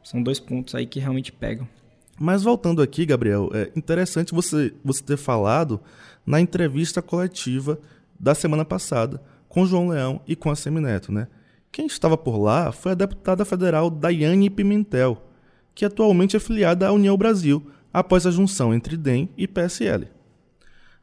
São 0.06 0.24
dois 0.24 0.40
pontos 0.40 0.74
aí 0.74 0.86
que 0.86 1.02
realmente 1.02 1.34
pegam. 1.34 1.68
Mas 2.18 2.44
voltando 2.44 2.82
aqui, 2.82 3.06
Gabriel, 3.06 3.50
é 3.54 3.70
interessante 3.76 4.34
você, 4.34 4.74
você 4.86 5.04
ter 5.04 5.18
falado 5.18 5.82
na 6.26 6.40
entrevista 6.40 7.02
coletiva 7.02 7.78
da 8.18 8.34
semana 8.34 8.64
passada 8.64 9.22
com 9.50 9.66
João 9.66 9.90
Leão 9.90 10.22
e 10.26 10.34
com 10.34 10.50
a 10.50 10.56
Semineto, 10.56 11.12
né? 11.12 11.28
Quem 11.72 11.86
estava 11.86 12.18
por 12.18 12.38
lá 12.38 12.72
foi 12.72 12.94
a 12.94 12.96
deputada 12.96 13.46
federal 13.46 13.90
Daiane 13.90 14.50
Pimentel, 14.50 15.22
que 15.76 15.86
atualmente 15.86 16.36
é 16.36 16.40
filiada 16.40 16.88
à 16.88 16.92
União 16.92 17.16
Brasil, 17.16 17.66
após 17.94 18.26
a 18.26 18.32
junção 18.32 18.74
entre 18.74 18.98
DEM 18.98 19.30
e 19.38 19.48
PSL. 19.48 20.08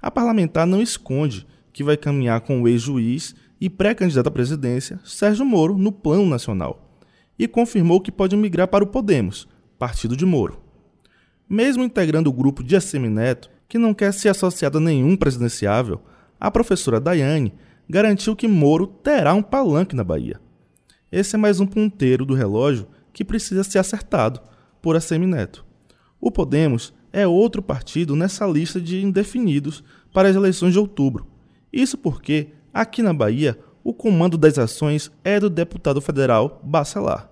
A 0.01 0.11
parlamentar 0.11 0.67
não 0.67 0.83
esconde 0.83 1.47
que 1.73 1.83
vai 1.83 1.97
caminhar 1.97 2.41
com 2.43 2.63
o 2.63 2.69
ex-juiz 2.69 3.35
e 3.61 3.71
pré-candidato 3.71 4.29
à 4.29 4.31
presidência, 4.31 5.01
Sérgio 5.05 5.45
Moro, 5.45 5.77
no 5.77 5.91
plano 5.91 6.27
nacional, 6.27 6.99
e 7.39 7.49
confirmou 7.49 8.01
que 8.01 8.13
pode 8.13 8.37
migrar 8.37 8.69
para 8.69 8.85
o 8.85 8.87
Podemos, 8.87 9.49
partido 9.79 10.17
de 10.17 10.27
Moro. 10.27 10.61
Mesmo 11.49 11.83
integrando 11.83 12.31
o 12.31 12.33
grupo 12.33 12.63
de 12.63 12.77
Assemineto, 12.77 13.51
que 13.69 13.79
não 13.79 13.95
quer 13.95 14.13
se 14.13 14.29
associar 14.29 14.77
a 14.77 14.81
nenhum 14.81 15.17
presidenciável, 15.17 16.01
a 16.39 16.51
professora 16.51 17.01
Daiane 17.01 17.55
garantiu 17.89 18.37
que 18.37 18.47
Moro 18.47 18.87
terá 18.87 19.35
um 19.35 19.43
palanque 19.43 19.97
na 19.97 20.05
Bahia. 20.05 20.41
Esse 21.17 21.37
é 21.37 21.39
mais 21.39 21.61
um 21.61 21.67
ponteiro 21.67 22.27
do 22.27 22.35
relógio 22.35 22.89
que 23.13 23.25
precisa 23.25 23.63
ser 23.63 23.79
acertado 23.79 24.41
por 24.83 24.97
Assemineto. 24.97 25.65
O 26.21 26.29
Podemos 26.29 26.93
é 27.13 27.25
outro 27.25 27.63
partido 27.63 28.17
nessa 28.17 28.45
lista 28.45 28.81
de 28.81 29.01
indefinidos 29.01 29.85
para 30.13 30.29
as 30.29 30.35
eleições 30.35 30.73
de 30.73 30.79
outubro. 30.81 31.29
Isso 31.73 31.97
porque, 31.97 32.49
aqui 32.73 33.01
na 33.01 33.13
Bahia, 33.13 33.57
o 33.85 33.95
comando 33.95 34.37
das 34.37 34.59
ações 34.59 35.09
é 35.23 35.39
do 35.39 35.49
deputado 35.49 36.01
federal 36.01 36.61
Bacelar, 36.65 37.31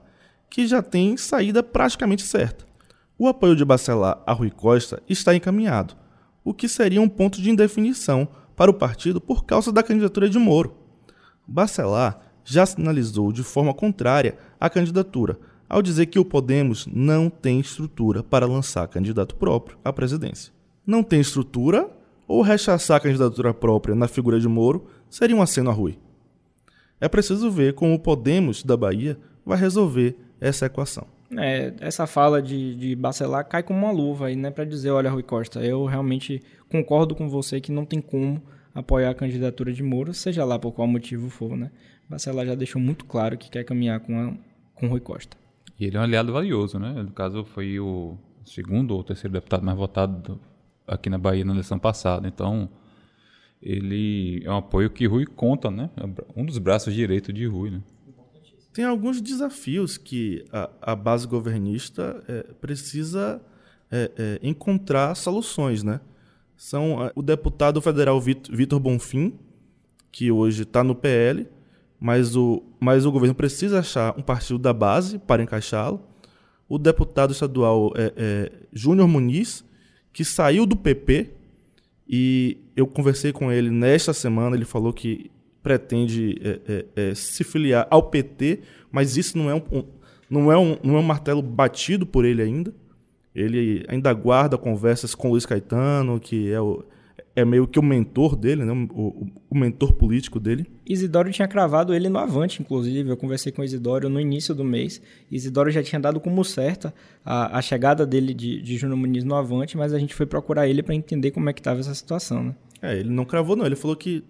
que 0.48 0.64
já 0.64 0.80
tem 0.80 1.16
saída 1.16 1.60
praticamente 1.60 2.22
certa. 2.22 2.64
O 3.18 3.26
apoio 3.26 3.56
de 3.56 3.64
Bacelar 3.64 4.22
a 4.24 4.32
Rui 4.32 4.52
Costa 4.52 5.02
está 5.08 5.34
encaminhado, 5.34 5.96
o 6.44 6.54
que 6.54 6.68
seria 6.68 7.02
um 7.02 7.08
ponto 7.08 7.42
de 7.42 7.50
indefinição 7.50 8.28
para 8.54 8.70
o 8.70 8.74
partido 8.74 9.20
por 9.20 9.44
causa 9.44 9.72
da 9.72 9.82
candidatura 9.82 10.30
de 10.30 10.38
Moro. 10.38 10.76
Bacelar 11.44 12.31
já 12.44 12.66
sinalizou 12.66 13.32
de 13.32 13.42
forma 13.42 13.72
contrária 13.72 14.36
à 14.60 14.68
candidatura, 14.68 15.38
ao 15.68 15.80
dizer 15.82 16.06
que 16.06 16.18
o 16.18 16.24
Podemos 16.24 16.86
não 16.86 17.30
tem 17.30 17.60
estrutura 17.60 18.22
para 18.22 18.46
lançar 18.46 18.86
candidato 18.88 19.34
próprio 19.36 19.78
à 19.84 19.92
presidência. 19.92 20.52
Não 20.86 21.02
tem 21.02 21.20
estrutura 21.20 21.88
ou 22.26 22.42
rechaçar 22.42 22.96
a 22.96 23.00
candidatura 23.00 23.54
própria 23.54 23.94
na 23.94 24.08
figura 24.08 24.38
de 24.38 24.48
Moro 24.48 24.86
seria 25.08 25.36
um 25.36 25.42
aceno 25.42 25.70
a 25.70 25.72
Rui. 25.72 25.98
É 27.00 27.08
preciso 27.08 27.50
ver 27.50 27.74
como 27.74 27.94
o 27.94 27.98
Podemos 27.98 28.62
da 28.62 28.76
Bahia 28.76 29.18
vai 29.44 29.58
resolver 29.58 30.16
essa 30.40 30.66
equação. 30.66 31.06
É, 31.38 31.72
essa 31.80 32.06
fala 32.06 32.42
de, 32.42 32.74
de 32.74 32.94
Bacelar 32.94 33.46
cai 33.48 33.62
como 33.62 33.78
uma 33.78 33.90
luva 33.90 34.26
aí, 34.26 34.36
né, 34.36 34.50
para 34.50 34.64
dizer, 34.64 34.90
olha, 34.90 35.10
Rui 35.10 35.22
Costa, 35.22 35.60
eu 35.60 35.84
realmente 35.86 36.42
concordo 36.68 37.14
com 37.14 37.28
você 37.28 37.60
que 37.60 37.72
não 37.72 37.84
tem 37.84 38.00
como 38.00 38.42
apoiar 38.74 39.10
a 39.10 39.14
candidatura 39.14 39.72
de 39.72 39.82
Moro, 39.82 40.14
seja 40.14 40.44
lá 40.44 40.58
por 40.58 40.72
qual 40.72 40.86
motivo 40.88 41.28
for, 41.28 41.56
né? 41.56 41.70
Bacelar 42.08 42.46
já 42.46 42.54
deixou 42.54 42.80
muito 42.80 43.04
claro 43.04 43.36
que 43.38 43.50
quer 43.50 43.64
caminhar 43.64 44.00
com, 44.00 44.18
a, 44.18 44.34
com 44.74 44.88
Rui 44.88 45.00
Costa. 45.00 45.36
E 45.78 45.86
ele 45.86 45.96
é 45.96 46.00
um 46.00 46.02
aliado 46.02 46.32
valioso, 46.32 46.78
né? 46.78 46.92
No 46.92 47.12
caso, 47.12 47.44
foi 47.44 47.78
o 47.78 48.16
segundo 48.44 48.94
ou 48.94 49.02
terceiro 49.02 49.32
deputado 49.32 49.64
mais 49.64 49.76
votado 49.76 50.40
aqui 50.86 51.08
na 51.08 51.18
Bahia 51.18 51.44
na 51.44 51.52
eleição 51.52 51.78
passada. 51.78 52.28
Então, 52.28 52.68
ele 53.60 54.42
é 54.44 54.50
um 54.50 54.56
apoio 54.56 54.90
que 54.90 55.06
Rui 55.06 55.26
conta, 55.26 55.70
né? 55.70 55.90
É 55.96 56.40
um 56.40 56.44
dos 56.44 56.58
braços 56.58 56.94
direitos 56.94 57.34
de 57.34 57.46
Rui, 57.46 57.70
né? 57.70 57.82
tem 58.72 58.84
alguns 58.84 59.20
desafios 59.20 59.98
que 59.98 60.44
a, 60.50 60.70
a 60.80 60.96
base 60.96 61.26
governista 61.26 62.22
é, 62.26 62.42
precisa 62.54 63.40
é, 63.90 64.10
é, 64.16 64.40
encontrar 64.42 65.14
soluções, 65.14 65.82
né? 65.82 66.00
São 66.62 67.10
o 67.16 67.22
deputado 67.22 67.82
federal 67.82 68.20
Vitor 68.20 68.78
Bonfim, 68.78 69.34
que 70.12 70.30
hoje 70.30 70.62
está 70.62 70.84
no 70.84 70.94
PL, 70.94 71.48
mas 71.98 72.36
o, 72.36 72.62
mas 72.78 73.04
o 73.04 73.10
governo 73.10 73.34
precisa 73.34 73.80
achar 73.80 74.16
um 74.16 74.22
partido 74.22 74.60
da 74.60 74.72
base 74.72 75.18
para 75.18 75.42
encaixá-lo. 75.42 76.00
O 76.68 76.78
deputado 76.78 77.32
estadual 77.32 77.92
é, 77.96 78.12
é, 78.16 78.52
Júnior 78.72 79.08
Muniz, 79.08 79.64
que 80.12 80.24
saiu 80.24 80.64
do 80.64 80.76
PP, 80.76 81.32
e 82.08 82.58
eu 82.76 82.86
conversei 82.86 83.32
com 83.32 83.50
ele 83.50 83.68
nesta 83.68 84.12
semana, 84.12 84.54
ele 84.54 84.64
falou 84.64 84.92
que 84.92 85.32
pretende 85.64 86.40
é, 86.44 86.60
é, 86.68 86.84
é, 86.94 87.14
se 87.16 87.42
filiar 87.42 87.88
ao 87.90 88.04
PT, 88.04 88.60
mas 88.88 89.16
isso 89.16 89.36
não 89.36 89.50
é 89.50 89.54
um, 89.56 89.84
não, 90.30 90.52
é 90.52 90.56
um, 90.56 90.78
não 90.80 90.94
é 90.94 91.00
um 91.00 91.02
martelo 91.02 91.42
batido 91.42 92.06
por 92.06 92.24
ele 92.24 92.40
ainda. 92.40 92.72
Ele 93.34 93.84
ainda 93.88 94.10
aguarda 94.10 94.58
conversas 94.58 95.14
com 95.14 95.28
o 95.28 95.30
Luiz 95.32 95.46
Caetano, 95.46 96.20
que 96.20 96.52
é, 96.52 96.60
o, 96.60 96.84
é 97.34 97.44
meio 97.44 97.66
que 97.66 97.78
o 97.78 97.82
mentor 97.82 98.36
dele, 98.36 98.64
né? 98.64 98.72
o, 98.92 99.26
o 99.48 99.58
mentor 99.58 99.94
político 99.94 100.38
dele. 100.38 100.66
Isidoro 100.86 101.30
tinha 101.30 101.48
cravado 101.48 101.94
ele 101.94 102.08
no 102.10 102.18
Avante, 102.18 102.60
inclusive. 102.60 103.08
Eu 103.08 103.16
conversei 103.16 103.50
com 103.50 103.62
o 103.62 103.64
Isidoro 103.64 104.08
no 104.08 104.20
início 104.20 104.54
do 104.54 104.64
mês. 104.64 105.00
Isidoro 105.30 105.70
já 105.70 105.82
tinha 105.82 106.00
dado 106.00 106.20
como 106.20 106.44
certa 106.44 106.92
a, 107.24 107.58
a 107.58 107.62
chegada 107.62 108.04
dele 108.04 108.34
de, 108.34 108.60
de 108.60 108.76
Júnior 108.76 108.98
Muniz 108.98 109.24
no 109.24 109.34
Avante, 109.34 109.76
mas 109.76 109.94
a 109.94 109.98
gente 109.98 110.14
foi 110.14 110.26
procurar 110.26 110.68
ele 110.68 110.82
para 110.82 110.94
entender 110.94 111.30
como 111.30 111.48
é 111.48 111.52
que 111.54 111.60
estava 111.60 111.80
essa 111.80 111.94
situação. 111.94 112.44
Né? 112.44 112.54
É, 112.82 112.98
ele 112.98 113.10
não 113.10 113.24
cravou, 113.24 113.56
não. 113.56 113.64
Ele 113.64 113.76
falou 113.76 113.96
que 113.96 114.22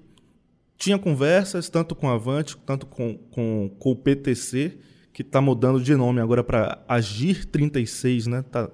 tinha 0.78 0.98
conversas 0.98 1.68
tanto 1.68 1.94
com 1.94 2.08
a 2.08 2.14
Avante, 2.14 2.56
tanto 2.66 2.86
com, 2.86 3.16
com, 3.30 3.70
com 3.78 3.90
o 3.90 3.96
PTC, 3.96 4.78
que 5.12 5.22
está 5.22 5.40
mudando 5.40 5.80
de 5.80 5.94
nome 5.94 6.20
agora 6.20 6.42
para 6.42 6.82
Agir 6.88 7.44
36, 7.46 8.26
né? 8.26 8.44
Tá, 8.50 8.70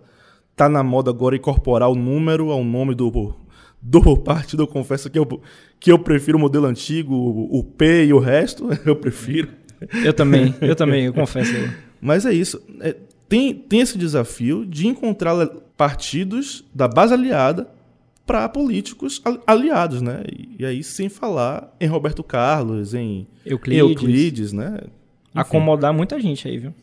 tá 0.59 0.69
na 0.69 0.83
moda 0.83 1.11
agora 1.11 1.37
incorporar 1.37 1.89
o 1.89 1.95
número 1.95 2.51
ao 2.51 2.65
nome 2.65 2.95
do, 2.95 3.35
do 3.81 4.17
partido. 4.17 4.65
Eu 4.65 4.67
confesso 4.67 5.09
que 5.09 5.19
eu, 5.19 5.41
que 5.79 5.93
eu 5.93 5.99
prefiro 5.99 6.37
o 6.37 6.41
modelo 6.41 6.67
antigo, 6.67 7.15
o, 7.15 7.61
o 7.61 7.65
P 7.65 8.07
e 8.07 8.13
o 8.13 8.19
resto, 8.19 8.69
eu 8.85 8.97
prefiro. 8.97 9.49
Eu 10.05 10.13
também, 10.13 10.53
eu 10.61 10.75
também, 10.75 11.05
eu 11.05 11.13
confesso. 11.13 11.53
Mas 12.01 12.27
é 12.27 12.33
isso. 12.33 12.61
É, 12.81 12.97
tem, 13.29 13.55
tem 13.55 13.81
esse 13.81 13.97
desafio 13.97 14.67
de 14.67 14.89
encontrar 14.89 15.47
partidos 15.77 16.65
da 16.75 16.89
base 16.89 17.15
aliada 17.15 17.69
para 18.27 18.49
políticos 18.49 19.23
aliados, 19.47 20.03
né? 20.03 20.23
E, 20.59 20.67
aí 20.67 20.83
sem 20.83 21.09
falar 21.09 21.75
em 21.81 21.87
Roberto 21.87 22.23
Carlos, 22.25 22.93
em 22.93 23.27
Euclides, 23.47 23.81
Euclides 23.81 24.53
né? 24.53 24.81
Enfim. 24.83 24.91
Acomodar 25.35 25.95
muita 25.95 26.21
gente 26.21 26.49
aí, 26.49 26.59
viu? 26.59 26.75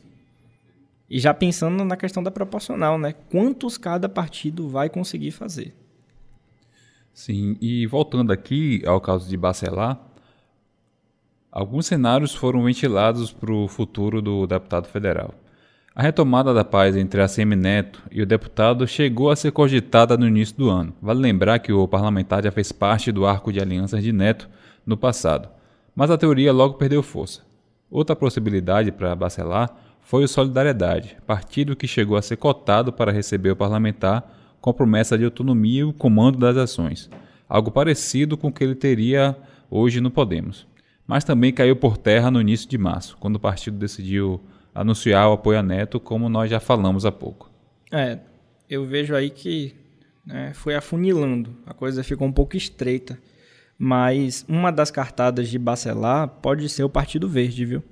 E 1.10 1.20
já 1.20 1.34
pensando 1.34 1.86
na 1.86 1.96
questão 1.96 2.24
da 2.24 2.32
proporcional, 2.32 2.98
né? 2.98 3.14
Quantos 3.32 3.78
cada 3.78 4.10
partido 4.10 4.68
vai 4.68 4.90
conseguir 4.90 5.32
fazer? 5.32 5.76
Sim, 7.14 7.56
e 7.62 7.86
voltando 7.86 8.34
aqui 8.34 8.82
ao 8.86 9.00
caso 9.00 9.30
de 9.30 9.38
Bacelar, 9.38 10.00
alguns 11.52 11.86
cenários 11.86 12.36
foram 12.36 12.64
ventilados 12.64 13.32
para 13.32 13.54
o 13.54 13.68
futuro 13.68 14.22
do 14.22 14.46
deputado 14.46 14.88
federal. 14.88 15.34
A 15.96 16.02
retomada 16.02 16.54
da 16.54 16.66
paz 16.66 16.98
entre 16.98 17.22
a 17.22 17.28
Neto 17.56 18.04
e 18.12 18.22
o 18.22 18.26
deputado 18.26 18.86
chegou 18.86 19.30
a 19.30 19.36
ser 19.38 19.52
cogitada 19.52 20.18
no 20.18 20.28
início 20.28 20.58
do 20.58 20.70
ano. 20.70 20.94
Vale 21.02 21.22
lembrar 21.22 21.60
que 21.60 21.72
o 21.72 21.88
parlamentar 21.88 22.44
já 22.44 22.52
fez 22.52 22.74
parte 22.74 23.14
do 23.14 23.26
arco 23.26 23.54
de 23.54 23.62
alianças 23.62 24.04
de 24.04 24.12
Neto 24.12 24.50
no 24.86 24.98
passado, 24.98 25.48
mas 25.96 26.12
a 26.12 26.18
teoria 26.18 26.52
logo 26.52 26.74
perdeu 26.74 27.02
força. 27.02 27.44
Outra 27.90 28.14
possibilidade 28.14 28.92
para 28.92 29.16
Bacelar 29.16 29.85
foi 30.06 30.24
o 30.24 30.28
Solidariedade, 30.28 31.18
partido 31.26 31.76
que 31.76 31.88
chegou 31.88 32.16
a 32.16 32.22
ser 32.22 32.38
cotado 32.38 32.94
para 32.94 33.12
receber 33.12 33.50
o 33.50 33.56
parlamentar 33.56 34.32
com 34.62 34.72
promessa 34.72 35.18
de 35.18 35.26
autonomia 35.26 35.82
e 35.82 35.84
o 35.84 35.92
comando 35.92 36.38
das 36.38 36.56
ações, 36.58 37.10
algo 37.50 37.72
parecido 37.72 38.38
com 38.38 38.50
o 38.50 38.54
que 38.54 38.64
ele 38.64 38.76
teria 38.76 39.36
hoje 39.70 40.00
no 40.00 40.12
Podemos. 40.12 40.68
Mas 41.08 41.24
também 41.24 41.52
caiu 41.52 41.76
por 41.76 41.98
terra 41.98 42.30
no 42.30 42.40
início 42.40 42.70
de 42.70 42.78
março, 42.78 43.18
quando 43.20 43.38
o 43.38 43.40
partido 43.40 43.78
decidiu 43.78 44.40
anunciar 44.76 45.28
o 45.28 45.34
apoio 45.34 45.58
a 45.58 45.64
Neto, 45.64 46.00
como 46.00 46.30
nós 46.30 46.52
já 46.52 46.60
falamos 46.60 47.04
há 47.04 47.12
pouco. 47.12 47.50
É, 47.92 48.20
eu 48.70 48.86
vejo 48.86 49.16
aí 49.16 49.32
que 49.32 49.74
né, 50.24 50.54
foi 50.54 50.76
afunilando, 50.76 51.50
a 51.66 51.74
coisa 51.74 52.04
ficou 52.04 52.28
um 52.28 52.32
pouco 52.32 52.56
estreita. 52.56 53.18
Mas 53.78 54.46
uma 54.48 54.72
das 54.72 54.90
cartadas 54.90 55.50
de 55.50 55.58
Bacelar 55.60 56.28
pode 56.28 56.70
ser 56.70 56.84
o 56.84 56.90
Partido 56.90 57.28
Verde, 57.28 57.66
viu? 57.66 57.84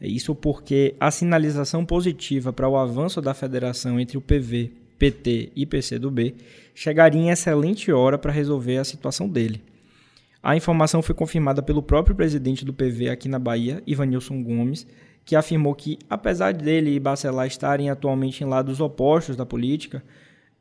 Isso 0.00 0.34
porque 0.34 0.94
a 1.00 1.10
sinalização 1.10 1.84
positiva 1.84 2.52
para 2.52 2.68
o 2.68 2.76
avanço 2.76 3.20
da 3.20 3.32
federação 3.32 3.98
entre 3.98 4.18
o 4.18 4.20
PV 4.20 4.72
PT 4.98 5.52
e 5.54 5.66
PCdoB, 5.66 6.34
chegaria 6.74 7.20
em 7.20 7.30
excelente 7.30 7.92
hora 7.92 8.18
para 8.18 8.32
resolver 8.32 8.78
a 8.78 8.84
situação 8.84 9.28
dele. 9.28 9.62
A 10.42 10.56
informação 10.56 11.02
foi 11.02 11.14
confirmada 11.14 11.62
pelo 11.62 11.82
próprio 11.82 12.14
presidente 12.14 12.64
do 12.64 12.72
PV 12.72 13.08
aqui 13.08 13.28
na 13.28 13.38
Bahia, 13.38 13.82
Ivanilson 13.86 14.42
Gomes, 14.42 14.86
que 15.24 15.34
afirmou 15.34 15.74
que, 15.74 15.98
apesar 16.08 16.54
dele 16.54 16.94
e 16.94 17.00
Bacelar 17.00 17.46
estarem 17.46 17.90
atualmente 17.90 18.44
em 18.44 18.46
lados 18.46 18.80
opostos 18.80 19.36
da 19.36 19.44
política, 19.44 20.02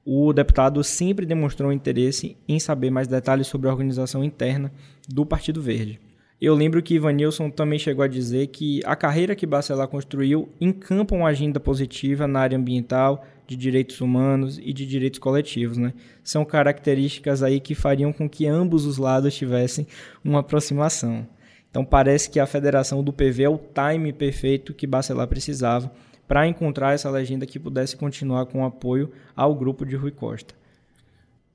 o 0.03 0.33
deputado 0.33 0.83
sempre 0.83 1.25
demonstrou 1.25 1.71
interesse 1.71 2.35
em 2.47 2.59
saber 2.59 2.89
mais 2.89 3.07
detalhes 3.07 3.47
sobre 3.47 3.67
a 3.67 3.71
organização 3.71 4.23
interna 4.23 4.71
do 5.07 5.25
Partido 5.25 5.61
Verde. 5.61 5.99
Eu 6.39 6.53
lembro 6.53 6.83
que 6.83 6.95
Ivanilson 6.95 7.49
também 7.49 7.79
chegou 7.79 8.03
a 8.03 8.07
dizer 8.07 8.47
que 8.47 8.81
a 8.85 8.95
carreira 8.95 9.35
que 9.35 9.45
Bacelar 9.45 9.87
construiu 9.87 10.49
encampa 10.59 11.15
uma 11.15 11.29
agenda 11.29 11.59
positiva 11.59 12.27
na 12.27 12.41
área 12.41 12.57
ambiental, 12.57 13.25
de 13.47 13.55
direitos 13.55 14.01
humanos 14.01 14.59
e 14.61 14.73
de 14.73 14.85
direitos 14.85 15.19
coletivos. 15.19 15.77
Né? 15.77 15.93
São 16.23 16.43
características 16.43 17.43
aí 17.43 17.59
que 17.59 17.75
fariam 17.75 18.11
com 18.11 18.29
que 18.29 18.47
ambos 18.47 18.85
os 18.85 18.97
lados 18.97 19.35
tivessem 19.35 19.87
uma 20.23 20.39
aproximação. 20.39 21.27
Então 21.69 21.85
parece 21.85 22.29
que 22.29 22.39
a 22.39 22.45
federação 22.45 23.03
do 23.03 23.13
PV 23.13 23.43
é 23.43 23.49
o 23.49 23.57
time 23.57 24.11
perfeito 24.11 24.73
que 24.73 24.87
Bacelar 24.87 25.27
precisava 25.27 25.91
para 26.27 26.47
encontrar 26.47 26.93
essa 26.93 27.09
legenda 27.09 27.45
que 27.45 27.59
pudesse 27.59 27.95
continuar 27.95 28.45
com 28.47 28.65
apoio 28.65 29.11
ao 29.35 29.53
grupo 29.53 29.85
de 29.85 29.95
Rui 29.95 30.11
Costa. 30.11 30.55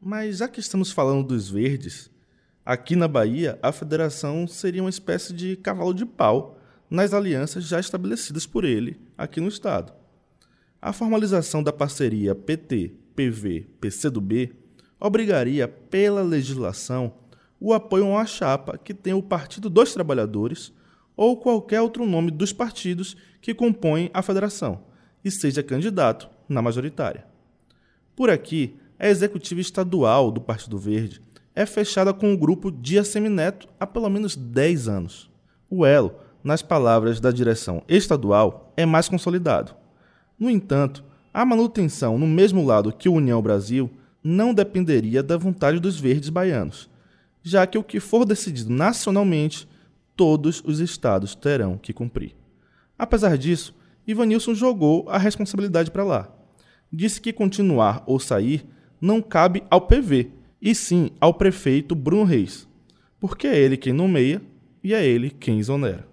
Mas 0.00 0.38
já 0.38 0.48
que 0.48 0.60
estamos 0.60 0.92
falando 0.92 1.26
dos 1.26 1.50
verdes, 1.50 2.10
Aqui 2.64 2.94
na 2.94 3.08
Bahia, 3.08 3.58
a 3.62 3.72
federação 3.72 4.46
seria 4.46 4.82
uma 4.82 4.90
espécie 4.90 5.32
de 5.32 5.56
cavalo 5.56 5.94
de 5.94 6.04
pau 6.04 6.58
nas 6.90 7.14
alianças 7.14 7.64
já 7.64 7.80
estabelecidas 7.80 8.46
por 8.46 8.64
ele 8.64 9.00
aqui 9.16 9.40
no 9.40 9.48
estado. 9.48 9.92
A 10.80 10.92
formalização 10.92 11.62
da 11.62 11.72
parceria 11.72 12.34
PT, 12.34 12.92
PV, 13.16 13.66
PCdoB 13.80 14.52
obrigaria 14.98 15.66
pela 15.66 16.22
legislação 16.22 17.14
o 17.58 17.72
apoio 17.72 18.04
a 18.04 18.08
uma 18.08 18.26
chapa 18.26 18.78
que 18.78 18.94
tenha 18.94 19.16
o 19.16 19.22
Partido 19.22 19.68
dos 19.68 19.92
Trabalhadores 19.92 20.72
ou 21.16 21.36
qualquer 21.36 21.80
outro 21.80 22.06
nome 22.06 22.30
dos 22.30 22.52
partidos 22.52 23.16
que 23.40 23.54
compõem 23.54 24.10
a 24.14 24.22
federação 24.22 24.82
e 25.24 25.30
seja 25.30 25.62
candidato 25.62 26.28
na 26.48 26.62
majoritária. 26.62 27.26
Por 28.16 28.30
aqui, 28.30 28.76
a 28.98 29.08
executiva 29.08 29.60
estadual 29.60 30.30
do 30.30 30.40
Partido 30.40 30.78
Verde 30.78 31.22
é 31.54 31.66
fechada 31.66 32.12
com 32.12 32.32
o 32.32 32.36
grupo 32.36 32.70
Dia 32.70 33.04
Semineto 33.04 33.68
há 33.78 33.86
pelo 33.86 34.08
menos 34.08 34.36
10 34.36 34.88
anos. 34.88 35.30
O 35.68 35.84
elo, 35.84 36.14
nas 36.42 36.62
palavras 36.62 37.20
da 37.20 37.30
direção 37.30 37.82
estadual, 37.88 38.72
é 38.76 38.86
mais 38.86 39.08
consolidado. 39.08 39.74
No 40.38 40.48
entanto, 40.48 41.04
a 41.32 41.44
manutenção 41.44 42.18
no 42.18 42.26
mesmo 42.26 42.64
lado 42.64 42.92
que 42.92 43.08
o 43.08 43.14
União 43.14 43.40
Brasil 43.42 43.90
não 44.22 44.52
dependeria 44.52 45.22
da 45.22 45.36
vontade 45.36 45.78
dos 45.78 45.98
verdes 45.98 46.28
baianos, 46.28 46.90
já 47.42 47.66
que 47.66 47.78
o 47.78 47.84
que 47.84 48.00
for 48.00 48.24
decidido 48.24 48.72
nacionalmente, 48.72 49.68
todos 50.16 50.62
os 50.64 50.80
estados 50.80 51.34
terão 51.34 51.78
que 51.78 51.92
cumprir. 51.92 52.34
Apesar 52.98 53.38
disso, 53.38 53.74
Ivanilson 54.06 54.54
jogou 54.54 55.08
a 55.08 55.16
responsabilidade 55.16 55.90
para 55.90 56.04
lá. 56.04 56.28
Disse 56.92 57.20
que 57.20 57.32
continuar 57.32 58.02
ou 58.06 58.18
sair 58.18 58.66
não 59.00 59.22
cabe 59.22 59.62
ao 59.70 59.80
PV, 59.80 60.30
e 60.60 60.74
sim 60.74 61.10
ao 61.20 61.34
prefeito 61.34 61.94
Bruno 61.94 62.24
Reis, 62.24 62.68
porque 63.18 63.46
é 63.46 63.58
ele 63.58 63.76
quem 63.76 63.92
nomeia 63.92 64.42
e 64.82 64.94
é 64.94 65.04
ele 65.04 65.30
quem 65.30 65.58
exonera. 65.58 66.08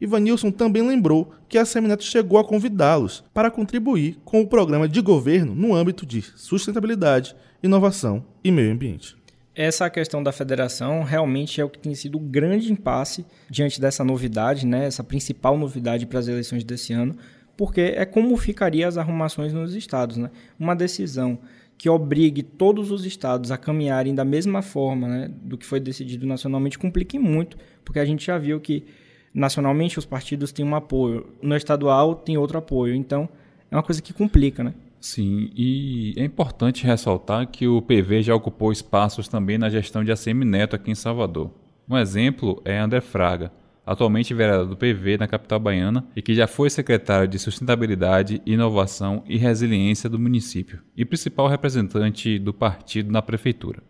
Ivanilson 0.00 0.50
também 0.50 0.86
lembrou 0.86 1.32
que 1.48 1.58
a 1.58 1.64
Semineto 1.64 2.04
chegou 2.04 2.38
a 2.38 2.44
convidá-los 2.44 3.22
para 3.34 3.50
contribuir 3.50 4.18
com 4.24 4.40
o 4.40 4.46
programa 4.46 4.88
de 4.88 5.00
governo 5.00 5.54
no 5.54 5.74
âmbito 5.74 6.06
de 6.06 6.22
sustentabilidade, 6.22 7.36
inovação 7.62 8.24
e 8.42 8.50
meio 8.50 8.72
ambiente. 8.72 9.20
Essa 9.54 9.90
questão 9.90 10.22
da 10.22 10.32
federação 10.32 11.02
realmente 11.02 11.60
é 11.60 11.64
o 11.64 11.68
que 11.68 11.78
tem 11.78 11.94
sido 11.94 12.16
o 12.16 12.20
grande 12.20 12.72
impasse 12.72 13.26
diante 13.50 13.78
dessa 13.78 14.02
novidade, 14.02 14.64
né, 14.64 14.86
essa 14.86 15.04
principal 15.04 15.58
novidade 15.58 16.06
para 16.06 16.18
as 16.18 16.28
eleições 16.28 16.64
desse 16.64 16.94
ano, 16.94 17.16
porque 17.56 17.80
é 17.94 18.06
como 18.06 18.34
ficariam 18.38 18.88
as 18.88 18.96
arrumações 18.96 19.52
nos 19.52 19.74
estados. 19.74 20.16
Né? 20.16 20.30
Uma 20.58 20.74
decisão 20.74 21.38
que 21.80 21.88
obrigue 21.88 22.42
todos 22.42 22.90
os 22.90 23.06
estados 23.06 23.50
a 23.50 23.56
caminharem 23.56 24.14
da 24.14 24.22
mesma 24.22 24.60
forma 24.60 25.08
né, 25.08 25.30
do 25.42 25.56
que 25.56 25.64
foi 25.64 25.80
decidido 25.80 26.26
nacionalmente 26.26 26.78
complique 26.78 27.18
muito, 27.18 27.56
porque 27.82 27.98
a 27.98 28.04
gente 28.04 28.26
já 28.26 28.36
viu 28.36 28.60
que 28.60 28.84
nacionalmente 29.32 29.98
os 29.98 30.04
partidos 30.04 30.52
têm 30.52 30.62
um 30.62 30.74
apoio, 30.74 31.30
no 31.40 31.56
estadual 31.56 32.14
tem 32.14 32.36
outro 32.36 32.58
apoio, 32.58 32.94
então 32.94 33.26
é 33.70 33.74
uma 33.74 33.82
coisa 33.82 34.02
que 34.02 34.12
complica, 34.12 34.62
né? 34.62 34.74
Sim, 35.00 35.50
e 35.56 36.12
é 36.18 36.22
importante 36.22 36.84
ressaltar 36.84 37.46
que 37.46 37.66
o 37.66 37.80
PV 37.80 38.24
já 38.24 38.34
ocupou 38.34 38.70
espaços 38.70 39.26
também 39.26 39.56
na 39.56 39.70
gestão 39.70 40.04
de 40.04 40.12
ACM 40.12 40.44
Neto 40.44 40.76
aqui 40.76 40.90
em 40.90 40.94
Salvador. 40.94 41.50
Um 41.88 41.96
exemplo 41.96 42.60
é 42.62 42.78
André 42.78 43.00
Fraga, 43.00 43.50
atualmente 43.90 44.32
vereador 44.32 44.66
do 44.66 44.76
PV 44.76 45.18
na 45.18 45.26
capital 45.26 45.58
baiana 45.58 46.06
e 46.14 46.22
que 46.22 46.32
já 46.32 46.46
foi 46.46 46.70
secretário 46.70 47.26
de 47.26 47.40
Sustentabilidade, 47.40 48.40
Inovação 48.46 49.24
e 49.26 49.36
Resiliência 49.36 50.08
do 50.08 50.16
município 50.16 50.78
e 50.96 51.04
principal 51.04 51.48
representante 51.48 52.38
do 52.38 52.54
partido 52.54 53.10
na 53.10 53.20
prefeitura. 53.20 53.82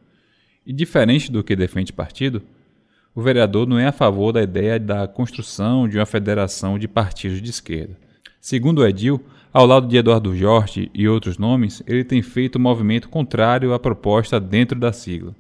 E 0.67 0.73
diferente 0.73 1.31
do 1.31 1.45
que 1.45 1.55
defende 1.55 1.93
o 1.93 1.95
partido, 1.95 2.41
o 3.15 3.21
vereador 3.21 3.69
não 3.69 3.79
é 3.79 3.89
a 3.89 3.93
favor 3.93 4.33
da 4.33 4.43
ideia 4.43 4.81
da 4.81 5.07
construção 5.07 5.87
de 5.87 5.99
uma 5.99 6.07
federação 6.07 6.79
de 6.79 6.89
partidos 6.89 7.43
de 7.43 7.51
esquerda. 7.51 7.95
Segundo 8.41 8.79
o 8.79 8.87
Edil, 8.87 9.23
ao 9.53 9.67
lado 9.67 9.87
de 9.87 9.99
Eduardo 9.99 10.35
Jorge 10.35 10.91
e 10.95 11.07
outros 11.07 11.37
nomes, 11.37 11.83
ele 11.87 12.05
tem 12.05 12.23
feito 12.23 12.57
um 12.57 12.63
movimento 12.63 13.07
contrário 13.11 13.75
à 13.75 13.79
proposta 13.79 14.41
dentro 14.41 14.79
da 14.79 14.95
sigla. 14.95 15.37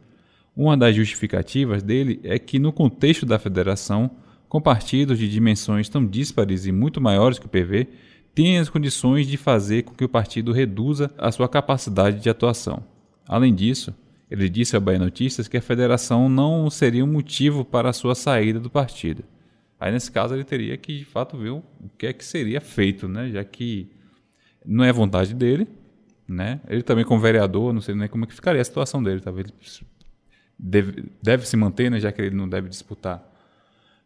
Uma 0.54 0.76
das 0.76 0.94
justificativas 0.94 1.82
dele 1.82 2.20
é 2.22 2.38
que, 2.38 2.58
no 2.58 2.74
contexto 2.74 3.24
da 3.24 3.38
federação, 3.38 4.10
com 4.50 4.60
partidos 4.60 5.16
de 5.16 5.30
dimensões 5.30 5.88
tão 5.88 6.04
díspares 6.04 6.66
e 6.66 6.72
muito 6.72 7.00
maiores 7.00 7.38
que 7.38 7.46
o 7.46 7.48
PV, 7.48 7.86
tem 8.34 8.58
as 8.58 8.68
condições 8.68 9.28
de 9.28 9.36
fazer 9.36 9.84
com 9.84 9.94
que 9.94 10.04
o 10.04 10.08
partido 10.08 10.50
reduza 10.50 11.08
a 11.16 11.30
sua 11.30 11.48
capacidade 11.48 12.18
de 12.18 12.28
atuação. 12.28 12.82
Além 13.28 13.54
disso, 13.54 13.94
ele 14.28 14.48
disse 14.48 14.74
ao 14.74 14.82
Bahia 14.82 14.98
Notícias 14.98 15.46
que 15.46 15.56
a 15.56 15.62
federação 15.62 16.28
não 16.28 16.68
seria 16.68 17.04
um 17.04 17.12
motivo 17.12 17.64
para 17.64 17.90
a 17.90 17.92
sua 17.92 18.16
saída 18.16 18.58
do 18.58 18.68
partido. 18.68 19.22
Aí, 19.78 19.92
nesse 19.92 20.10
caso, 20.10 20.34
ele 20.34 20.42
teria 20.42 20.76
que, 20.76 20.98
de 20.98 21.04
fato, 21.04 21.38
ver 21.38 21.50
o 21.50 21.62
que 21.96 22.08
é 22.08 22.12
que 22.12 22.24
seria 22.24 22.60
feito, 22.60 23.06
né? 23.06 23.30
já 23.30 23.44
que 23.44 23.88
não 24.66 24.82
é 24.82 24.92
vontade 24.92 25.32
dele. 25.32 25.68
Né? 26.26 26.60
Ele 26.68 26.82
também, 26.82 27.04
como 27.04 27.20
vereador, 27.20 27.72
não 27.72 27.80
sei 27.80 27.94
nem 27.94 28.08
como 28.08 28.24
é 28.24 28.26
que 28.26 28.34
ficaria 28.34 28.60
a 28.60 28.64
situação 28.64 29.00
dele. 29.00 29.20
Talvez 29.20 29.46
deve, 30.58 31.04
deve 31.22 31.46
se 31.46 31.56
manter, 31.56 31.88
né? 31.88 32.00
já 32.00 32.10
que 32.10 32.20
ele 32.20 32.34
não 32.34 32.48
deve 32.48 32.68
disputar 32.68 33.29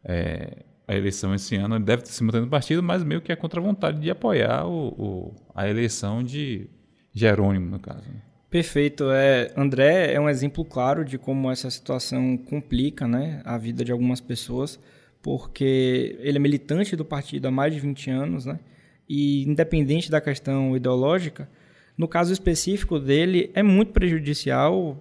é, 0.05 0.64
a 0.87 0.95
eleição 0.95 1.35
esse 1.35 1.57
ano, 1.57 1.77
ele 1.77 1.85
deve 1.85 2.07
se 2.07 2.23
manter 2.23 2.40
no 2.40 2.49
partido, 2.49 2.83
mas 2.83 3.03
meio 3.03 3.21
que 3.21 3.33
é 3.33 3.37
contra 3.37 3.61
a 3.61 3.62
vontade 3.62 4.01
de 4.01 4.11
apoiar 4.11 4.67
o, 4.67 4.88
o 4.88 5.35
a 5.55 5.69
eleição 5.69 6.23
de 6.23 6.69
Jerônimo, 7.12 7.71
no 7.71 7.79
caso. 7.79 8.03
Né? 8.09 8.21
Perfeito. 8.51 9.11
É, 9.11 9.53
André 9.57 10.12
é 10.12 10.21
um 10.21 10.29
exemplo 10.29 10.64
claro 10.64 11.05
de 11.05 11.19
como 11.19 11.51
essa 11.51 11.71
situação 11.71 12.37
complica 12.37 13.09
né, 13.09 13.40
a 13.45 13.57
vida 13.57 13.85
de 13.85 13.90
algumas 13.93 14.21
pessoas, 14.21 14.79
porque 15.23 16.17
ele 16.21 16.37
é 16.37 16.40
militante 16.40 16.95
do 16.95 17.05
partido 17.05 17.49
há 17.49 17.51
mais 17.51 17.73
de 17.75 17.81
20 17.81 18.11
anos, 18.11 18.45
né, 18.45 18.61
e 19.09 19.43
independente 19.45 20.11
da 20.11 20.21
questão 20.21 20.77
ideológica, 20.77 21.49
no 21.97 22.09
caso 22.09 22.33
específico 22.33 22.99
dele, 22.99 23.51
é 23.55 23.62
muito 23.62 23.93
prejudicial 23.93 24.99